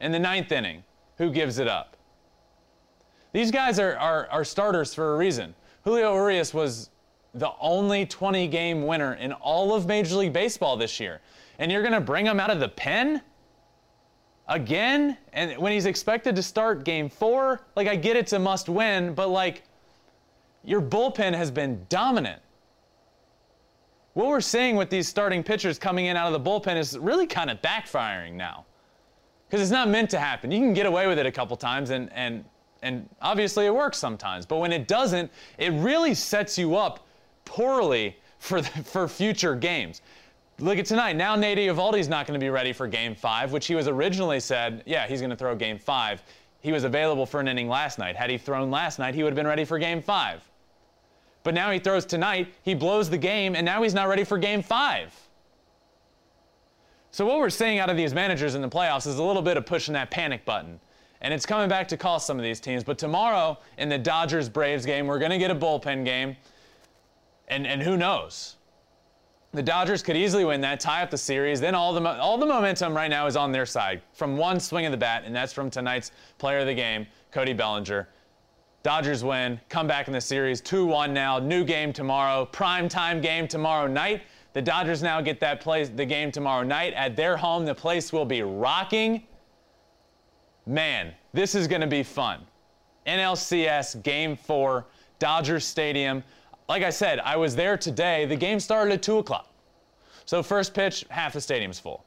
in 0.00 0.12
the 0.12 0.18
ninth 0.18 0.52
inning, 0.52 0.84
who 1.16 1.30
gives 1.30 1.58
it 1.58 1.66
up. 1.66 1.96
These 3.32 3.50
guys 3.50 3.78
are, 3.78 3.96
are, 3.96 4.28
are 4.30 4.44
starters 4.44 4.94
for 4.94 5.14
a 5.14 5.16
reason. 5.16 5.54
Julio 5.84 6.14
Urias 6.14 6.52
was 6.52 6.90
the 7.34 7.50
only 7.60 8.06
20 8.06 8.48
game 8.48 8.86
winner 8.86 9.14
in 9.14 9.32
all 9.32 9.74
of 9.74 9.86
Major 9.86 10.16
League 10.16 10.32
Baseball 10.32 10.76
this 10.76 10.98
year. 10.98 11.20
And 11.58 11.70
you're 11.70 11.82
going 11.82 11.94
to 11.94 12.00
bring 12.00 12.26
him 12.26 12.40
out 12.40 12.50
of 12.50 12.60
the 12.60 12.68
pen? 12.68 13.22
Again? 14.48 15.16
And 15.32 15.58
when 15.58 15.72
he's 15.72 15.86
expected 15.86 16.36
to 16.36 16.42
start 16.42 16.84
game 16.84 17.08
four? 17.08 17.60
Like, 17.76 17.88
I 17.88 17.96
get 17.96 18.16
it's 18.16 18.32
a 18.32 18.38
must 18.38 18.68
win, 18.68 19.14
but 19.14 19.28
like, 19.28 19.62
your 20.64 20.80
bullpen 20.80 21.34
has 21.34 21.50
been 21.50 21.84
dominant. 21.88 22.40
What 24.14 24.28
we're 24.28 24.40
seeing 24.40 24.76
with 24.76 24.90
these 24.90 25.06
starting 25.06 25.42
pitchers 25.42 25.78
coming 25.78 26.06
in 26.06 26.16
out 26.16 26.32
of 26.32 26.42
the 26.42 26.50
bullpen 26.50 26.76
is 26.76 26.98
really 26.98 27.26
kind 27.26 27.50
of 27.50 27.60
backfiring 27.62 28.32
now. 28.32 28.64
Because 29.48 29.62
it's 29.62 29.70
not 29.70 29.88
meant 29.88 30.10
to 30.10 30.18
happen. 30.18 30.50
You 30.50 30.58
can 30.58 30.74
get 30.74 30.86
away 30.86 31.06
with 31.06 31.18
it 31.18 31.24
a 31.24 31.32
couple 31.32 31.56
times, 31.56 31.90
and, 31.90 32.12
and, 32.12 32.44
and 32.82 33.08
obviously 33.22 33.66
it 33.66 33.74
works 33.74 33.96
sometimes. 33.96 34.44
But 34.44 34.56
when 34.56 34.72
it 34.72 34.88
doesn't, 34.88 35.30
it 35.56 35.72
really 35.72 36.14
sets 36.14 36.58
you 36.58 36.76
up 36.76 37.06
poorly 37.48 38.16
for, 38.38 38.60
the, 38.60 38.68
for 38.84 39.08
future 39.08 39.56
games. 39.56 40.02
Look 40.60 40.78
at 40.78 40.86
tonight. 40.86 41.16
Now 41.16 41.34
Nate 41.34 41.58
Eovaldi's 41.58 42.08
not 42.08 42.26
going 42.26 42.38
to 42.38 42.44
be 42.44 42.50
ready 42.50 42.72
for 42.72 42.86
game 42.86 43.14
five, 43.14 43.52
which 43.52 43.66
he 43.66 43.74
was 43.74 43.88
originally 43.88 44.40
said, 44.40 44.82
yeah, 44.86 45.06
he's 45.06 45.20
going 45.20 45.30
to 45.30 45.36
throw 45.36 45.54
game 45.56 45.78
five. 45.78 46.22
He 46.60 46.72
was 46.72 46.84
available 46.84 47.26
for 47.26 47.40
an 47.40 47.48
inning 47.48 47.68
last 47.68 47.98
night. 47.98 48.16
Had 48.16 48.30
he 48.30 48.38
thrown 48.38 48.70
last 48.70 48.98
night, 48.98 49.14
he 49.14 49.22
would 49.22 49.30
have 49.30 49.36
been 49.36 49.46
ready 49.46 49.64
for 49.64 49.78
game 49.78 50.02
five. 50.02 50.42
But 51.44 51.54
now 51.54 51.70
he 51.70 51.78
throws 51.78 52.04
tonight, 52.04 52.52
he 52.62 52.74
blows 52.74 53.08
the 53.08 53.18
game, 53.18 53.54
and 53.54 53.64
now 53.64 53.82
he's 53.82 53.94
not 53.94 54.08
ready 54.08 54.24
for 54.24 54.36
game 54.36 54.62
five. 54.62 55.14
So 57.10 57.24
what 57.24 57.38
we're 57.38 57.50
seeing 57.50 57.78
out 57.78 57.88
of 57.88 57.96
these 57.96 58.12
managers 58.12 58.54
in 58.54 58.60
the 58.60 58.68
playoffs 58.68 59.06
is 59.06 59.18
a 59.18 59.22
little 59.22 59.42
bit 59.42 59.56
of 59.56 59.64
pushing 59.64 59.94
that 59.94 60.10
panic 60.10 60.44
button. 60.44 60.78
And 61.20 61.32
it's 61.32 61.46
coming 61.46 61.68
back 61.68 61.88
to 61.88 61.96
cost 61.96 62.26
some 62.26 62.36
of 62.36 62.44
these 62.44 62.60
teams. 62.60 62.84
But 62.84 62.98
tomorrow 62.98 63.58
in 63.78 63.88
the 63.88 63.98
Dodgers 63.98 64.48
Braves 64.48 64.84
game, 64.84 65.06
we're 65.06 65.18
going 65.18 65.30
to 65.30 65.38
get 65.38 65.50
a 65.50 65.54
bullpen 65.54 66.04
game. 66.04 66.36
And, 67.48 67.66
and 67.66 67.82
who 67.82 67.96
knows? 67.96 68.56
The 69.52 69.62
Dodgers 69.62 70.02
could 70.02 70.16
easily 70.16 70.44
win 70.44 70.60
that, 70.60 70.78
tie 70.78 71.02
up 71.02 71.10
the 71.10 71.18
series. 71.18 71.60
Then 71.60 71.74
all 71.74 71.94
the, 71.94 72.06
all 72.06 72.36
the 72.36 72.46
momentum 72.46 72.94
right 72.94 73.08
now 73.08 73.26
is 73.26 73.34
on 73.34 73.50
their 73.50 73.64
side 73.64 74.02
from 74.12 74.36
one 74.36 74.60
swing 74.60 74.84
of 74.84 74.92
the 74.92 74.98
bat, 74.98 75.22
and 75.24 75.34
that's 75.34 75.54
from 75.54 75.70
tonight's 75.70 76.12
player 76.36 76.58
of 76.58 76.66
the 76.66 76.74
game, 76.74 77.06
Cody 77.32 77.54
Bellinger. 77.54 78.08
Dodgers 78.82 79.24
win, 79.24 79.58
come 79.68 79.86
back 79.86 80.06
in 80.06 80.12
the 80.12 80.20
series 80.20 80.60
2 80.60 80.86
1 80.86 81.12
now. 81.12 81.38
New 81.38 81.64
game 81.64 81.92
tomorrow, 81.92 82.44
prime 82.44 82.88
time 82.88 83.20
game 83.20 83.48
tomorrow 83.48 83.86
night. 83.86 84.22
The 84.52 84.62
Dodgers 84.62 85.02
now 85.02 85.20
get 85.20 85.40
that 85.40 85.60
place, 85.60 85.88
the 85.88 86.06
game 86.06 86.30
tomorrow 86.30 86.62
night 86.62 86.92
at 86.94 87.16
their 87.16 87.36
home. 87.36 87.64
The 87.64 87.74
place 87.74 88.12
will 88.12 88.24
be 88.24 88.42
rocking. 88.42 89.24
Man, 90.66 91.12
this 91.32 91.54
is 91.54 91.66
going 91.66 91.80
to 91.80 91.86
be 91.86 92.02
fun. 92.02 92.40
NLCS 93.06 94.02
Game 94.02 94.36
4, 94.36 94.84
Dodger 95.18 95.58
Stadium 95.58 96.22
like 96.68 96.82
I 96.82 96.90
said, 96.90 97.18
I 97.20 97.36
was 97.36 97.56
there 97.56 97.76
today. 97.76 98.26
The 98.26 98.36
game 98.36 98.60
started 98.60 98.92
at 98.92 99.02
2 99.02 99.18
o'clock. 99.18 99.48
So 100.26 100.42
first 100.42 100.74
pitch, 100.74 101.06
half 101.08 101.32
the 101.32 101.40
stadium's 101.40 101.78
full. 101.78 102.04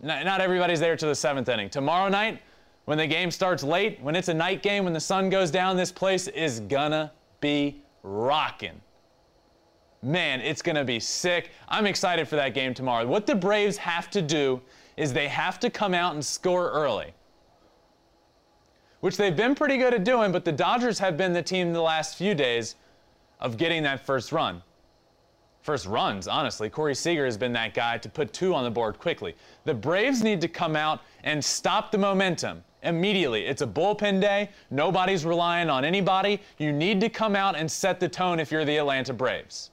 Not, 0.00 0.40
everybody's 0.40 0.80
there 0.80 0.96
to 0.96 1.06
the 1.06 1.14
seventh 1.14 1.48
inning. 1.48 1.68
Tomorrow 1.68 2.08
night, 2.08 2.40
when 2.84 2.96
the 2.96 3.06
game 3.06 3.30
starts 3.30 3.62
late, 3.62 4.00
when 4.00 4.16
it's 4.16 4.28
a 4.28 4.34
night 4.34 4.62
game, 4.62 4.84
when 4.84 4.92
the 4.92 5.00
sun 5.00 5.28
goes 5.28 5.50
down, 5.50 5.76
this 5.76 5.92
place 5.92 6.28
is 6.28 6.60
gonna 6.60 7.12
be 7.40 7.82
rocking. 8.02 8.80
Man, 10.02 10.40
it's 10.40 10.62
gonna 10.62 10.84
be 10.84 11.00
sick. 11.00 11.50
I'm 11.68 11.84
excited 11.84 12.28
for 12.28 12.36
that 12.36 12.54
game 12.54 12.72
tomorrow. 12.72 13.06
What 13.06 13.26
the 13.26 13.34
Braves 13.34 13.76
have 13.76 14.08
to 14.10 14.22
do 14.22 14.62
is 14.96 15.12
they 15.12 15.28
have 15.28 15.60
to 15.60 15.68
come 15.68 15.92
out 15.92 16.14
and 16.14 16.24
score 16.24 16.70
early, 16.70 17.12
which 19.00 19.16
they've 19.16 19.36
been 19.36 19.54
pretty 19.54 19.76
good 19.76 19.92
at 19.92 20.04
doing, 20.04 20.32
but 20.32 20.44
the 20.44 20.52
Dodgers 20.52 20.98
have 21.00 21.16
been 21.16 21.32
the 21.32 21.42
team 21.42 21.72
the 21.72 21.82
last 21.82 22.16
few 22.16 22.34
days 22.34 22.76
of 23.40 23.56
getting 23.56 23.82
that 23.84 24.04
first 24.04 24.32
run 24.32 24.62
first 25.68 25.84
runs, 25.84 26.26
honestly. 26.26 26.70
Corey 26.70 26.94
Seager 26.94 27.26
has 27.26 27.36
been 27.36 27.52
that 27.52 27.74
guy 27.74 27.98
to 27.98 28.08
put 28.08 28.32
two 28.32 28.54
on 28.54 28.64
the 28.64 28.70
board 28.70 28.98
quickly. 28.98 29.36
The 29.66 29.74
Braves 29.74 30.22
need 30.22 30.40
to 30.40 30.48
come 30.48 30.74
out 30.74 31.02
and 31.24 31.44
stop 31.44 31.90
the 31.90 31.98
momentum 31.98 32.64
immediately. 32.82 33.44
It's 33.44 33.60
a 33.60 33.66
bullpen 33.66 34.18
day. 34.18 34.48
Nobody's 34.70 35.26
relying 35.26 35.68
on 35.68 35.84
anybody. 35.84 36.40
You 36.56 36.72
need 36.72 37.02
to 37.02 37.10
come 37.10 37.36
out 37.36 37.54
and 37.54 37.70
set 37.70 38.00
the 38.00 38.08
tone 38.08 38.40
if 38.40 38.50
you're 38.50 38.64
the 38.64 38.78
Atlanta 38.78 39.12
Braves. 39.12 39.70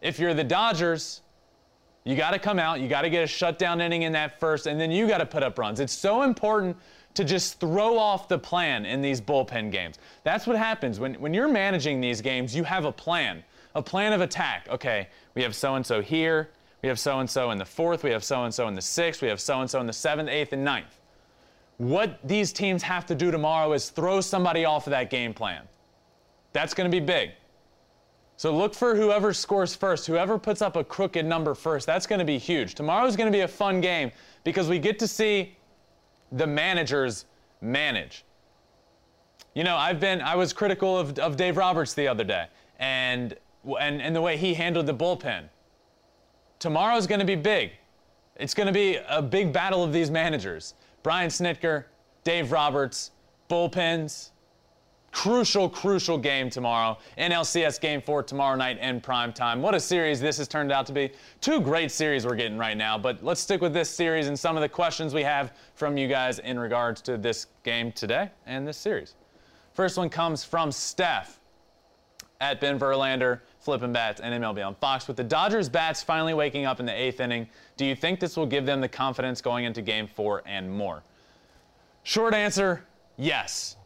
If 0.00 0.18
you're 0.18 0.34
the 0.34 0.42
Dodgers, 0.42 1.20
you 2.02 2.16
got 2.16 2.32
to 2.32 2.40
come 2.40 2.58
out, 2.58 2.80
you 2.80 2.88
got 2.88 3.02
to 3.02 3.10
get 3.10 3.22
a 3.22 3.28
shutdown 3.28 3.80
inning 3.80 4.02
in 4.02 4.12
that 4.12 4.40
first, 4.40 4.66
and 4.66 4.80
then 4.80 4.90
you 4.90 5.06
got 5.06 5.18
to 5.18 5.26
put 5.26 5.44
up 5.44 5.56
runs. 5.56 5.78
It's 5.78 5.92
so 5.92 6.22
important 6.22 6.76
to 7.14 7.24
just 7.24 7.60
throw 7.60 7.98
off 7.98 8.28
the 8.28 8.38
plan 8.38 8.86
in 8.86 9.02
these 9.02 9.20
bullpen 9.20 9.70
games. 9.70 9.98
That's 10.24 10.46
what 10.46 10.56
happens. 10.56 10.98
When, 10.98 11.14
when 11.14 11.34
you're 11.34 11.48
managing 11.48 12.00
these 12.00 12.20
games, 12.20 12.54
you 12.54 12.64
have 12.64 12.84
a 12.84 12.92
plan 12.92 13.44
a 13.74 13.82
plan 13.82 14.12
of 14.12 14.20
attack. 14.20 14.68
Okay, 14.70 15.08
we 15.34 15.42
have 15.42 15.54
so 15.54 15.74
and 15.74 15.84
so 15.86 16.02
here, 16.02 16.50
we 16.82 16.88
have 16.88 16.98
so 16.98 17.20
and 17.20 17.28
so 17.28 17.50
in 17.50 17.58
the 17.58 17.64
fourth, 17.64 18.02
we 18.04 18.10
have 18.10 18.24
so 18.24 18.44
and 18.44 18.54
so 18.54 18.68
in 18.68 18.74
the 18.74 18.82
sixth, 18.82 19.22
we 19.22 19.28
have 19.28 19.40
so 19.40 19.60
and 19.60 19.70
so 19.70 19.80
in 19.80 19.86
the 19.86 19.92
seventh, 19.92 20.28
eighth, 20.28 20.52
and 20.52 20.64
ninth. 20.64 21.00
What 21.78 22.18
these 22.22 22.52
teams 22.52 22.82
have 22.82 23.06
to 23.06 23.14
do 23.14 23.30
tomorrow 23.30 23.72
is 23.72 23.90
throw 23.90 24.20
somebody 24.20 24.64
off 24.64 24.86
of 24.86 24.92
that 24.92 25.10
game 25.10 25.32
plan. 25.34 25.62
That's 26.52 26.74
going 26.74 26.90
to 26.90 26.94
be 26.94 27.04
big. 27.04 27.30
So 28.36 28.54
look 28.56 28.74
for 28.74 28.94
whoever 28.94 29.32
scores 29.32 29.74
first, 29.74 30.06
whoever 30.06 30.38
puts 30.38 30.62
up 30.62 30.76
a 30.76 30.84
crooked 30.84 31.24
number 31.24 31.54
first. 31.54 31.86
That's 31.86 32.06
going 32.06 32.18
to 32.18 32.24
be 32.24 32.38
huge. 32.38 32.74
Tomorrow 32.74 33.06
is 33.06 33.16
going 33.16 33.30
to 33.30 33.36
be 33.36 33.42
a 33.42 33.48
fun 33.48 33.80
game 33.80 34.10
because 34.44 34.68
we 34.68 34.78
get 34.78 34.98
to 34.98 35.08
see 35.08 35.56
the 36.32 36.46
managers 36.46 37.26
manage. 37.60 38.24
You 39.54 39.64
know, 39.64 39.76
I've 39.76 40.00
been 40.00 40.20
I 40.20 40.34
was 40.34 40.52
critical 40.52 40.98
of, 40.98 41.18
of 41.18 41.36
Dave 41.36 41.56
Roberts 41.56 41.94
the 41.94 42.08
other 42.08 42.24
day, 42.24 42.46
and 42.78 43.36
and, 43.78 44.02
and 44.02 44.16
the 44.16 44.20
way 44.20 44.36
he 44.36 44.54
handled 44.54 44.86
the 44.86 44.94
bullpen. 44.94 45.44
Tomorrow's 46.58 47.06
going 47.06 47.20
to 47.20 47.26
be 47.26 47.36
big. 47.36 47.72
It's 48.36 48.54
going 48.54 48.66
to 48.66 48.72
be 48.72 48.98
a 49.08 49.22
big 49.22 49.52
battle 49.52 49.84
of 49.84 49.92
these 49.92 50.10
managers. 50.10 50.74
Brian 51.02 51.28
Snitker, 51.28 51.84
Dave 52.24 52.50
Roberts, 52.50 53.10
bullpens. 53.48 54.30
Crucial, 55.12 55.68
crucial 55.68 56.16
game 56.16 56.48
tomorrow. 56.48 56.98
NLCS 57.18 57.78
game 57.78 58.00
four 58.00 58.22
tomorrow 58.22 58.56
night 58.56 58.78
in 58.78 59.00
prime 59.00 59.32
time. 59.32 59.60
What 59.60 59.74
a 59.74 59.80
series 59.80 60.20
this 60.20 60.38
has 60.38 60.48
turned 60.48 60.72
out 60.72 60.86
to 60.86 60.92
be. 60.92 61.10
Two 61.42 61.60
great 61.60 61.92
series 61.92 62.24
we're 62.26 62.34
getting 62.34 62.56
right 62.56 62.76
now, 62.76 62.96
but 62.96 63.22
let's 63.22 63.40
stick 63.40 63.60
with 63.60 63.74
this 63.74 63.90
series 63.90 64.28
and 64.28 64.38
some 64.38 64.56
of 64.56 64.62
the 64.62 64.68
questions 64.68 65.12
we 65.12 65.22
have 65.22 65.52
from 65.74 65.98
you 65.98 66.08
guys 66.08 66.38
in 66.38 66.58
regards 66.58 67.02
to 67.02 67.18
this 67.18 67.46
game 67.62 67.92
today 67.92 68.30
and 68.46 68.66
this 68.66 68.78
series. 68.78 69.14
First 69.74 69.98
one 69.98 70.08
comes 70.08 70.44
from 70.44 70.72
Steph 70.72 71.38
at 72.40 72.60
Ben 72.60 72.78
Verlander 72.78 73.40
flipping 73.60 73.92
bats 73.92 74.20
and 74.20 74.42
MLB 74.42 74.66
on 74.66 74.74
Fox. 74.76 75.06
With 75.06 75.16
the 75.16 75.24
Dodgers 75.24 75.68
bats 75.68 76.02
finally 76.02 76.34
waking 76.34 76.64
up 76.64 76.80
in 76.80 76.86
the 76.86 76.92
eighth 76.92 77.20
inning, 77.20 77.46
do 77.76 77.84
you 77.84 77.94
think 77.94 78.18
this 78.18 78.36
will 78.36 78.46
give 78.46 78.66
them 78.66 78.80
the 78.80 78.88
confidence 78.88 79.40
going 79.40 79.66
into 79.66 79.82
game 79.82 80.08
four 80.08 80.42
and 80.46 80.70
more? 80.70 81.02
Short 82.02 82.34
answer 82.34 82.84
yes. 83.16 83.76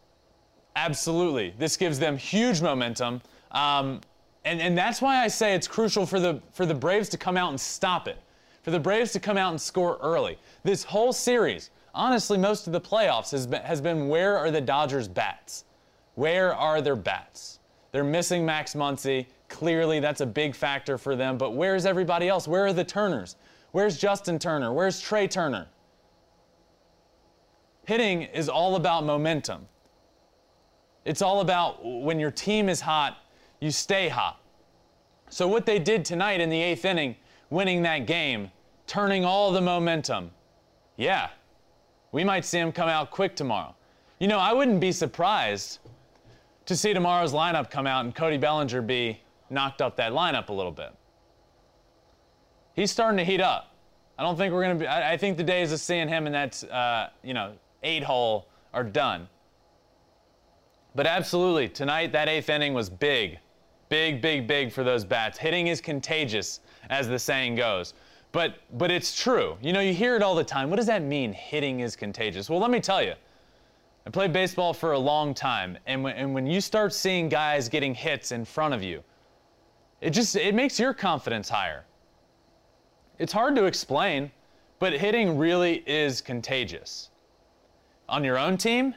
Absolutely. 0.77 1.55
This 1.59 1.77
gives 1.77 1.99
them 1.99 2.19
huge 2.19 2.61
momentum. 2.61 3.23
Um, 3.51 4.03
and, 4.45 4.61
and 4.61 4.77
that's 4.77 5.01
why 5.01 5.25
I 5.25 5.29
say 5.29 5.55
it's 5.55 5.67
crucial 5.67 6.05
for 6.05 6.21
the, 6.21 6.41
for 6.53 6.67
the 6.67 6.75
Braves 6.75 7.09
to 7.09 7.19
come 7.19 7.37
out 7.37 7.49
and 7.49 7.59
stop 7.59 8.07
it, 8.07 8.19
for 8.63 8.71
the 8.71 8.79
Braves 8.79 9.11
to 9.13 9.21
come 9.21 9.39
out 9.39 9.51
and 9.51 9.61
score 9.61 9.99
early. 10.03 10.39
This 10.63 10.85
whole 10.85 11.15
series, 11.15 11.71
honestly, 11.95 12.37
most 12.37 12.67
of 12.67 12.75
the 12.75 12.81
playoffs 12.81 13.31
has 13.33 13.47
been, 13.47 13.63
has 13.63 13.81
been 13.81 14.09
where 14.09 14.37
are 14.37 14.51
the 14.51 14.61
Dodgers' 14.61 15.09
bats? 15.09 15.65
Where 16.15 16.55
are 16.55 16.83
their 16.83 16.95
bats? 16.95 17.59
They're 17.91 18.05
missing 18.05 18.45
Max 18.45 18.75
Muncy. 18.75 19.27
Clearly, 19.49 19.99
that's 20.01 20.21
a 20.21 20.27
big 20.27 20.55
factor 20.55 20.99
for 20.99 21.17
them. 21.17 21.39
But 21.39 21.55
where's 21.55 21.87
everybody 21.87 22.29
else? 22.29 22.47
Where 22.47 22.67
are 22.67 22.73
the 22.73 22.85
Turners? 22.85 23.37
Where's 23.73 23.97
Justin 23.97 24.39
Turner? 24.39 24.73
Where's 24.73 25.01
Trea 25.01 25.27
Turner? 25.27 25.69
Hitting 27.87 28.23
is 28.23 28.49
all 28.49 28.77
about 28.77 29.05
momentum. 29.05 29.67
It's 31.07 31.23
all 31.23 31.41
about 31.41 31.79
when 31.85 32.19
your 32.19 32.33
team 32.33 32.69
is 32.69 32.81
hot, 32.81 33.17
you 33.61 33.71
stay 33.71 34.09
hot. 34.09 34.41
So, 35.31 35.47
what 35.47 35.65
they 35.65 35.79
did 35.79 36.05
tonight 36.05 36.41
in 36.41 36.51
the 36.51 36.61
eighth 36.61 36.85
inning, 36.85 37.15
winning 37.49 37.83
that 37.83 38.07
game, 38.07 38.51
turning 38.89 39.25
all 39.25 39.53
the 39.53 39.61
momentum, 39.61 40.33
yeah, 40.97 41.31
we 42.11 42.25
might 42.25 42.45
see 42.45 42.59
them 42.59 42.73
come 42.73 42.89
out 42.89 43.13
quick 43.13 43.37
tomorrow. 43.37 43.75
You 44.19 44.27
know, 44.27 44.39
I 44.39 44.53
wouldn't 44.53 44.81
be 44.81 44.91
surprised 44.91 45.79
to 46.67 46.77
see 46.77 46.93
tomorrow's 46.93 47.33
lineup 47.33 47.71
come 47.71 47.87
out 47.87 48.05
and 48.05 48.13
Cody 48.13 48.37
Bellinger 48.37 48.83
be 48.83 49.21
knocked 49.49 49.81
up 49.81 49.97
that 49.97 50.13
lineup 50.13 50.49
a 50.49 50.53
little 50.53 50.73
bit. 50.73 50.93
He's 52.75 52.91
starting 52.91 53.19
to 53.19 53.25
heat 53.25 53.41
up. 53.41 53.73
I 54.19 54.23
don't 54.23 54.37
think 54.37 54.53
we're 54.53 54.63
going 54.63 54.79
to 54.79 54.85
be, 54.85 54.89
I, 54.89 55.13
I, 55.13 55.17
think 55.17 55.37
the 55.37 55.45
days 55.45 55.73
of 55.73 55.79
seeing 55.79 56.09
him 56.09 56.27
in 56.27 56.33
that, 56.33 56.65
uh, 56.65 57.09
you 57.23 57.35
know, 57.35 57.53
eight 57.83 58.03
hole 58.03 58.49
are 58.73 58.83
done. 58.83 59.29
But 60.97 61.07
absolutely, 61.07 61.69
tonight 61.69 62.11
that 62.13 62.27
eighth 62.27 62.49
inning 62.49 62.73
was 62.73 62.89
big. 62.89 63.39
Big, 63.91 64.23
big, 64.23 64.49
big 64.49 64.73
for 64.73 64.83
those 64.83 65.05
bats. 65.05 65.37
Hitting 65.39 65.67
is 65.67 65.81
contagious, 65.81 66.61
as 66.89 67.07
the 67.07 67.19
saying 67.19 67.55
goes. 67.55 67.93
But, 68.33 68.57
but 68.79 68.91
it's 68.91 69.15
true. 69.15 69.59
You 69.61 69.75
know, 69.75 69.81
you 69.81 69.93
hear 69.93 70.17
it 70.17 70.23
all 70.23 70.35
the 70.35 70.43
time. 70.43 70.71
What 70.71 70.77
does 70.77 70.87
that 70.87 71.03
mean, 71.03 71.35
hitting 71.35 71.81
is 71.81 71.97
contagious? 71.97 72.49
Well, 72.49 72.59
let 72.59 72.71
me 72.71 72.81
tell 72.81 73.03
you. 73.03 73.13
I 74.07 74.11
played 74.11 74.33
baseball 74.33 74.73
for 74.73 74.93
a 74.93 74.99
long 74.99 75.35
time, 75.35 75.77
and 75.87 76.03
when, 76.03 76.17
and 76.17 76.33
when 76.33 76.47
you 76.47 76.61
start 76.61 76.95
seeing 76.95 77.29
guys 77.29 77.69
getting 77.69 77.95
hits 77.95 78.33
in 78.33 78.45
front 78.45 78.73
of 78.73 78.83
you, 78.83 79.03
it 80.01 80.11
just 80.11 80.37
it 80.37 80.55
makes 80.55 80.79
your 80.79 80.95
confidence 80.95 81.49
higher. 81.49 81.85
It's 83.19 83.33
hard 83.33 83.57
to 83.57 83.65
explain, 83.65 84.31
but 84.79 84.93
hitting 84.93 85.37
really 85.37 85.83
is 85.87 86.21
contagious. 86.21 87.11
On 88.09 88.23
your 88.23 88.39
own 88.39 88.57
team 88.57 88.95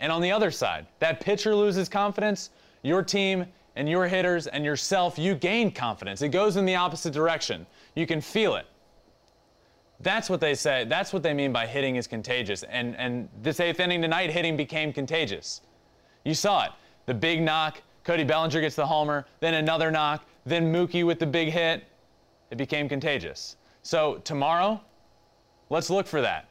and 0.00 0.12
on 0.12 0.20
the 0.20 0.30
other 0.30 0.50
side, 0.50 0.86
that 1.00 1.20
pitcher 1.20 1.54
loses 1.54 1.88
confidence, 1.88 2.50
your 2.82 3.02
team 3.02 3.46
and 3.76 3.88
your 3.88 4.06
hitters 4.06 4.46
and 4.46 4.64
yourself, 4.64 5.18
you 5.18 5.34
gain 5.34 5.70
confidence. 5.70 6.22
It 6.22 6.30
goes 6.30 6.56
in 6.56 6.64
the 6.64 6.74
opposite 6.74 7.12
direction. 7.12 7.66
You 7.94 8.06
can 8.06 8.20
feel 8.20 8.56
it. 8.56 8.66
That's 10.00 10.30
what 10.30 10.40
they 10.40 10.54
say. 10.54 10.84
That's 10.84 11.12
what 11.12 11.22
they 11.22 11.34
mean 11.34 11.52
by 11.52 11.66
hitting 11.66 11.96
is 11.96 12.06
contagious. 12.06 12.62
And 12.64 12.96
and 12.96 13.28
this 13.42 13.58
eighth 13.60 13.80
inning 13.80 14.00
tonight, 14.02 14.30
hitting 14.30 14.56
became 14.56 14.92
contagious. 14.92 15.60
You 16.24 16.34
saw 16.34 16.64
it. 16.64 16.70
The 17.06 17.14
big 17.14 17.42
knock, 17.42 17.82
Cody 18.04 18.24
Bellinger 18.24 18.60
gets 18.60 18.76
the 18.76 18.86
homer, 18.86 19.26
then 19.40 19.54
another 19.54 19.90
knock, 19.90 20.24
then 20.46 20.72
Mookie 20.72 21.04
with 21.04 21.18
the 21.18 21.26
big 21.26 21.48
hit. 21.48 21.84
It 22.50 22.58
became 22.58 22.88
contagious. 22.88 23.56
So 23.82 24.16
tomorrow, 24.24 24.80
let's 25.70 25.90
look 25.90 26.06
for 26.06 26.20
that. 26.20 26.48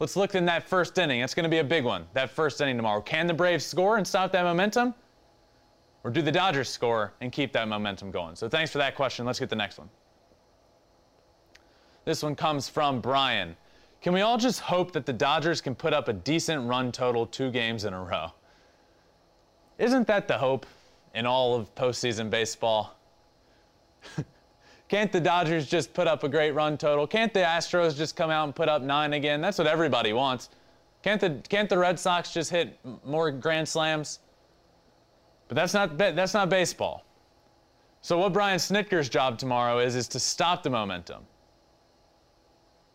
Let's 0.00 0.16
look 0.16 0.34
in 0.34 0.44
that 0.46 0.68
first 0.68 0.98
inning. 0.98 1.20
It's 1.20 1.34
going 1.34 1.44
to 1.44 1.50
be 1.50 1.58
a 1.58 1.64
big 1.64 1.84
one, 1.84 2.06
that 2.14 2.30
first 2.30 2.60
inning 2.60 2.76
tomorrow. 2.76 3.00
Can 3.00 3.26
the 3.26 3.34
Braves 3.34 3.64
score 3.64 3.96
and 3.96 4.06
stop 4.06 4.32
that 4.32 4.42
momentum? 4.42 4.94
Or 6.02 6.10
do 6.10 6.20
the 6.20 6.32
Dodgers 6.32 6.68
score 6.68 7.12
and 7.20 7.32
keep 7.32 7.52
that 7.52 7.68
momentum 7.68 8.10
going? 8.10 8.36
So 8.36 8.48
thanks 8.48 8.70
for 8.70 8.78
that 8.78 8.94
question. 8.94 9.24
Let's 9.24 9.38
get 9.38 9.48
the 9.48 9.56
next 9.56 9.78
one. 9.78 9.88
This 12.04 12.22
one 12.22 12.34
comes 12.34 12.68
from 12.68 13.00
Brian. 13.00 13.56
Can 14.02 14.12
we 14.12 14.20
all 14.20 14.36
just 14.36 14.60
hope 14.60 14.92
that 14.92 15.06
the 15.06 15.12
Dodgers 15.12 15.62
can 15.62 15.74
put 15.74 15.94
up 15.94 16.08
a 16.08 16.12
decent 16.12 16.68
run 16.68 16.92
total 16.92 17.26
two 17.26 17.50
games 17.50 17.86
in 17.86 17.94
a 17.94 18.02
row? 18.02 18.32
Isn't 19.78 20.06
that 20.08 20.28
the 20.28 20.36
hope 20.36 20.66
in 21.14 21.24
all 21.24 21.54
of 21.54 21.74
postseason 21.74 22.28
baseball? 22.28 22.98
Can't 24.88 25.10
the 25.10 25.20
Dodgers 25.20 25.66
just 25.66 25.94
put 25.94 26.06
up 26.06 26.24
a 26.24 26.28
great 26.28 26.52
run 26.52 26.76
total? 26.76 27.06
Can't 27.06 27.32
the 27.32 27.40
Astros 27.40 27.96
just 27.96 28.16
come 28.16 28.30
out 28.30 28.44
and 28.44 28.54
put 28.54 28.68
up 28.68 28.82
nine 28.82 29.14
again? 29.14 29.40
That's 29.40 29.58
what 29.58 29.66
everybody 29.66 30.12
wants. 30.12 30.50
Can't 31.02 31.20
the, 31.20 31.40
can't 31.48 31.68
the 31.68 31.78
Red 31.78 31.98
Sox 31.98 32.32
just 32.32 32.50
hit 32.50 32.78
more 33.04 33.30
grand 33.30 33.68
slams? 33.68 34.20
But 35.48 35.56
that's 35.56 35.74
not, 35.74 35.98
that's 35.98 36.34
not 36.34 36.48
baseball. 36.48 37.04
So 38.00 38.18
what 38.18 38.32
Brian 38.32 38.58
Snitker's 38.58 39.08
job 39.08 39.38
tomorrow 39.38 39.78
is, 39.78 39.96
is 39.96 40.08
to 40.08 40.20
stop 40.20 40.62
the 40.62 40.70
momentum, 40.70 41.22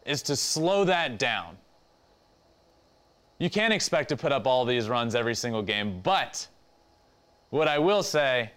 is 0.06 0.22
to 0.24 0.36
slow 0.36 0.84
that 0.86 1.18
down. 1.18 1.58
You 3.40 3.50
can't 3.50 3.74
expect 3.74 4.10
to 4.10 4.18
put 4.18 4.32
up 4.32 4.46
all 4.46 4.66
these 4.66 4.90
runs 4.90 5.16
every 5.16 5.34
single 5.34 5.64
game, 5.64 6.02
but 6.02 6.48
what 7.50 7.68
I 7.68 7.80
will 7.80 8.04
say 8.04 8.52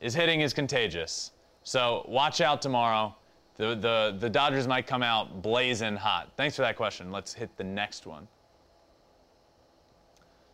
is 0.00 0.14
hitting 0.14 0.40
is 0.40 0.52
contagious. 0.52 1.30
So 1.64 2.04
watch 2.08 2.40
out 2.42 2.60
tomorrow. 2.62 3.14
The, 3.56 3.74
the, 3.74 4.16
the 4.18 4.28
Dodgers 4.28 4.68
might 4.68 4.86
come 4.86 5.02
out 5.02 5.42
blazing 5.42 5.96
hot. 5.96 6.30
Thanks 6.36 6.56
for 6.56 6.62
that 6.62 6.76
question. 6.76 7.10
Let's 7.10 7.32
hit 7.32 7.56
the 7.56 7.64
next 7.64 8.06
one. 8.06 8.28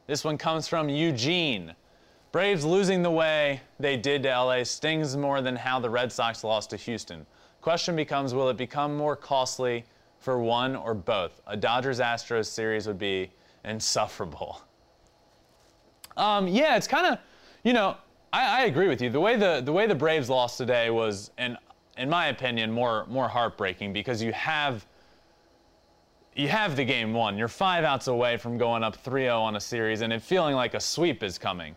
This 0.06 0.24
one 0.24 0.38
comes 0.38 0.68
from 0.68 0.88
Eugene. 0.88 1.74
Braves 2.32 2.64
losing 2.64 3.02
the 3.02 3.10
way 3.10 3.60
they 3.80 3.96
did 3.96 4.22
to 4.22 4.28
LA 4.28 4.62
stings 4.62 5.16
more 5.16 5.40
than 5.40 5.56
how 5.56 5.80
the 5.80 5.90
Red 5.90 6.12
Sox 6.12 6.44
lost 6.44 6.70
to 6.70 6.76
Houston. 6.76 7.26
Question 7.60 7.96
becomes 7.96 8.32
will 8.32 8.48
it 8.48 8.56
become 8.56 8.96
more 8.96 9.16
costly 9.16 9.84
for 10.18 10.38
one 10.38 10.76
or 10.76 10.94
both? 10.94 11.40
A 11.46 11.56
Dodgers 11.56 11.98
Astros 11.98 12.46
series 12.46 12.86
would 12.86 12.98
be 12.98 13.30
insufferable. 13.64 14.62
Um, 16.16 16.46
yeah, 16.46 16.76
it's 16.76 16.86
kind 16.86 17.06
of, 17.06 17.18
you 17.64 17.72
know, 17.72 17.96
I, 18.32 18.62
I, 18.62 18.64
agree 18.66 18.88
with 18.88 19.02
you. 19.02 19.10
The 19.10 19.20
way 19.20 19.36
the 19.36 19.60
the 19.64 19.72
way 19.72 19.86
the 19.86 19.94
Braves 19.94 20.30
lost 20.30 20.56
today 20.56 20.90
was, 20.90 21.30
in 21.38 21.56
in 21.96 22.08
my 22.08 22.28
opinion, 22.28 22.70
more 22.70 23.06
more 23.06 23.28
heartbreaking 23.28 23.92
because 23.92 24.22
you 24.22 24.32
have 24.32 24.86
you 26.34 26.48
have 26.48 26.76
the 26.76 26.84
game 26.84 27.12
won. 27.12 27.36
You're 27.36 27.48
five 27.48 27.84
outs 27.84 28.06
away 28.06 28.36
from 28.36 28.56
going 28.56 28.84
up 28.84 29.02
3-0 29.02 29.38
on 29.38 29.56
a 29.56 29.60
series, 29.60 30.00
and 30.00 30.12
it 30.12 30.22
feeling 30.22 30.54
like 30.54 30.74
a 30.74 30.80
sweep 30.80 31.22
is 31.22 31.38
coming. 31.38 31.74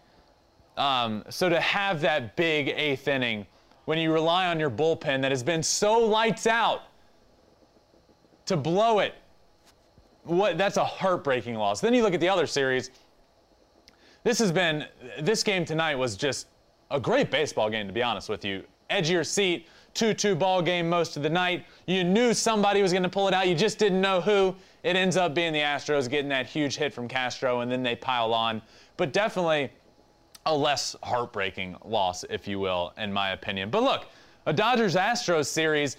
Um, 0.78 1.24
so 1.30 1.50
to 1.50 1.60
have 1.60 2.02
that 2.02 2.36
big 2.36 2.70
eighth 2.70 3.08
inning 3.08 3.46
when 3.86 3.98
you 3.98 4.14
rely 4.14 4.48
on 4.48 4.60
your 4.60 4.70
bullpen 4.70 5.22
that 5.22 5.32
has 5.32 5.44
been 5.44 5.62
so 5.62 6.00
lights 6.00 6.48
out 6.48 6.84
to 8.46 8.58
blow 8.58 9.00
it, 9.00 9.16
what 10.24 10.58
that's 10.58 10.78
a 10.78 10.86
heartbreaking 10.86 11.56
loss. 11.56 11.82
Then 11.82 11.94
you 11.94 12.04
look 12.04 12.14
at 12.14 12.20
the 12.20 12.30
other 12.30 12.48
series. 12.48 12.92
This 14.24 14.40
has 14.40 14.52
been 14.54 14.86
this 15.20 15.44
game 15.44 15.66
tonight 15.66 15.96
was 15.96 16.16
just 16.16 16.48
a 16.92 17.00
great 17.00 17.30
baseball 17.30 17.70
game 17.70 17.88
to 17.88 17.94
be 17.94 18.02
honest 18.02 18.30
with 18.30 18.46
you. 18.46 18.64
Edge 18.90 19.10
your 19.10 19.24
seat, 19.24 19.68
2-2 19.96 20.40
ball 20.40 20.62
game 20.62 20.90
most 20.90 21.18
of 21.18 21.24
the 21.24 21.30
night. 21.30 21.66
You 21.88 22.04
knew 22.06 22.34
somebody 22.34 22.82
was 22.82 22.94
going 22.94 23.04
to 23.04 23.10
pull 23.10 23.28
it 23.28 23.34
out. 23.34 23.48
You 23.48 23.56
just 23.56 23.80
didn't 23.80 24.00
know 24.00 24.22
who. 24.22 24.56
It 24.84 24.96
ends 24.96 25.18
up 25.18 25.34
being 25.34 25.52
the 25.52 25.60
Astros 25.60 26.10
getting 26.10 26.30
that 26.30 26.46
huge 26.46 26.78
hit 26.78 26.94
from 26.94 27.08
Castro 27.08 27.62
and 27.62 27.72
then 27.72 27.84
they 27.84 27.96
pile 27.96 28.34
on. 28.34 28.62
But 28.96 29.12
definitely 29.12 29.72
a 30.46 30.56
less 30.56 30.96
heartbreaking 31.04 31.78
loss, 31.84 32.24
if 32.30 32.48
you 32.48 32.60
will, 32.60 32.94
in 32.98 33.12
my 33.12 33.32
opinion. 33.32 33.70
But 33.70 33.84
look, 33.84 34.06
a 34.46 34.54
Dodgers 34.54 34.96
Astros 34.96 35.48
series, 35.48 35.98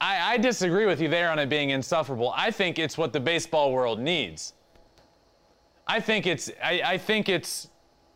I, 0.00 0.34
I, 0.34 0.38
disagree 0.38 0.86
with 0.86 1.00
you 1.00 1.08
there 1.08 1.30
on 1.30 1.38
it 1.38 1.48
being 1.48 1.70
insufferable. 1.70 2.32
I 2.36 2.50
think 2.50 2.78
it's 2.78 2.96
what 2.96 3.12
the 3.12 3.20
baseball 3.20 3.72
world 3.72 3.98
needs. 3.98 4.54
I 5.90 5.98
think 5.98 6.28
it's 6.28 6.52
I, 6.62 6.82
I 6.84 6.98
think 6.98 7.28
it's 7.28 7.66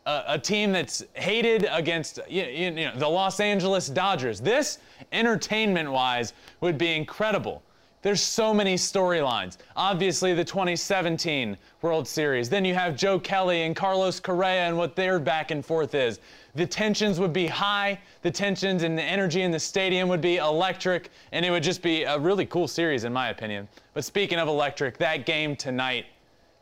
a, 0.06 0.22
a, 0.28 0.38
team 0.38 0.70
that's 0.70 1.02
hated 1.14 1.66
against 1.72 2.20
you, 2.28 2.44
you 2.44 2.70
know, 2.70 2.92
the 2.94 3.08
Los 3.08 3.40
Angeles 3.40 3.88
Dodgers. 3.88 4.40
This, 4.40 4.78
entertainment-wise, 5.10 6.34
would 6.60 6.78
be 6.78 6.92
incredible. 6.92 7.64
There's 8.02 8.20
so 8.20 8.54
many 8.54 8.76
storylines. 8.76 9.56
Obviously, 9.74 10.34
the 10.34 10.44
2017 10.44 11.56
World 11.82 12.06
Series. 12.06 12.48
Then 12.48 12.64
you 12.64 12.74
have 12.74 12.94
Joe 12.94 13.18
Kelly 13.18 13.62
and 13.62 13.74
Carlos 13.74 14.20
Correa 14.20 14.68
and 14.68 14.78
what 14.78 14.94
their 14.94 15.18
back 15.18 15.50
and 15.50 15.66
forth 15.66 15.96
is. 15.96 16.20
The 16.54 16.66
tensions 16.66 17.18
would 17.18 17.32
be 17.32 17.48
high. 17.48 17.98
The 18.22 18.30
tensions 18.30 18.84
and 18.84 18.96
the 18.96 19.02
energy 19.02 19.42
in 19.42 19.50
the 19.50 19.58
stadium 19.58 20.08
would 20.10 20.20
be 20.20 20.37
electric, 20.37 21.10
and 21.32 21.44
it 21.44 21.50
would 21.50 21.64
just 21.64 21.82
be 21.82 22.04
a 22.04 22.16
really 22.16 22.46
cool 22.46 22.68
series, 22.68 23.02
in 23.02 23.12
my 23.12 23.30
opinion. 23.30 23.66
But 23.94 24.04
speaking 24.04 24.38
of 24.38 24.46
electric, 24.46 24.96
that 24.98 25.26
game 25.26 25.56
tonight, 25.56 26.06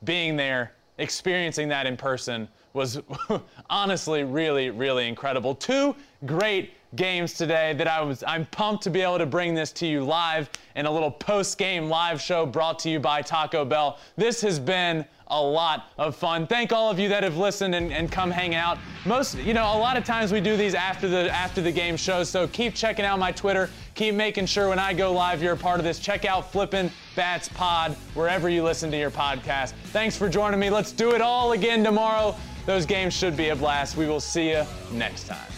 being 0.05 0.37
there, 0.37 0.72
experiencing 0.98 1.68
that 1.68 1.87
in 1.87 1.96
person, 1.96 2.48
was 2.72 3.00
honestly 3.70 4.24
really, 4.24 4.70
really 4.70 5.09
incredible. 5.09 5.55
Two 5.55 5.94
great 6.24 6.72
games 6.94 7.33
today 7.35 7.72
that 7.74 7.88
I 7.88 8.02
was 8.02 8.22
I'm 8.26 8.46
pumped 8.46 8.83
to 8.85 8.90
be 8.90 9.00
able 9.00 9.18
to 9.18 9.26
bring 9.26 9.55
this 9.55 9.72
to 9.72 9.87
you 9.87 10.05
live 10.05 10.50
in 10.76 10.87
a 10.87 10.90
little 10.90 11.11
post-game 11.11 11.88
live 11.88 12.20
show 12.20 12.44
brought 12.44 12.78
to 12.81 12.90
you 12.90 13.00
by 13.00 13.22
Taco 13.22 13.64
Bell. 13.64 13.98
This 14.16 14.40
has 14.42 14.59
been 14.59 15.05
a 15.28 15.42
lot 15.42 15.87
of 15.96 16.14
fun. 16.14 16.46
Thank 16.46 16.72
all 16.72 16.90
of 16.90 16.98
you 16.98 17.09
that 17.09 17.22
have 17.22 17.38
listened 17.38 17.74
and, 17.74 17.90
and 17.90 18.12
come 18.12 18.31
hang 18.31 18.55
out. 18.55 18.78
Most, 19.07 19.38
you 19.38 19.55
know, 19.55 19.64
a 19.64 19.78
lot 19.78 19.96
of 19.96 20.05
times 20.05 20.33
we 20.33 20.40
do 20.40 20.57
these 20.57 20.74
after 20.74 21.09
the 21.09 21.33
after 21.35 21.62
the 21.62 21.72
game 21.72 21.96
shows, 21.96 22.28
so 22.28 22.46
keep 22.48 22.74
checking 22.74 23.05
out 23.05 23.18
my 23.18 23.33
Twitter. 23.33 23.70
Keep 23.94 24.14
making 24.14 24.46
sure 24.46 24.68
when 24.68 24.78
I 24.78 24.92
go 24.92 25.12
live 25.12 25.42
you're 25.42 25.55
a 25.55 25.57
part 25.57 25.78
of 25.78 25.85
this. 25.85 25.98
Check 25.98 26.24
out 26.24 26.52
Flippin' 26.52 26.90
Bats 27.16 27.48
Pod 27.48 27.92
wherever 28.14 28.48
you 28.50 28.62
listen 28.62 28.90
to 28.90 28.98
your 28.98 29.11
podcast. 29.11 29.72
Thanks 29.87 30.16
for 30.16 30.28
joining 30.28 30.61
me. 30.61 30.68
Let's 30.68 30.92
do 30.92 31.14
it 31.14 31.22
all 31.22 31.52
again 31.52 31.83
tomorrow. 31.83 32.37
Those 32.66 32.87
games 32.87 33.14
should 33.14 33.37
be 33.37 33.48
a 33.48 33.57
blast. 33.57 33.96
We 33.96 34.07
will 34.07 34.20
see 34.20 34.50
you 34.50 34.64
next 34.92 35.26
time. 35.26 35.52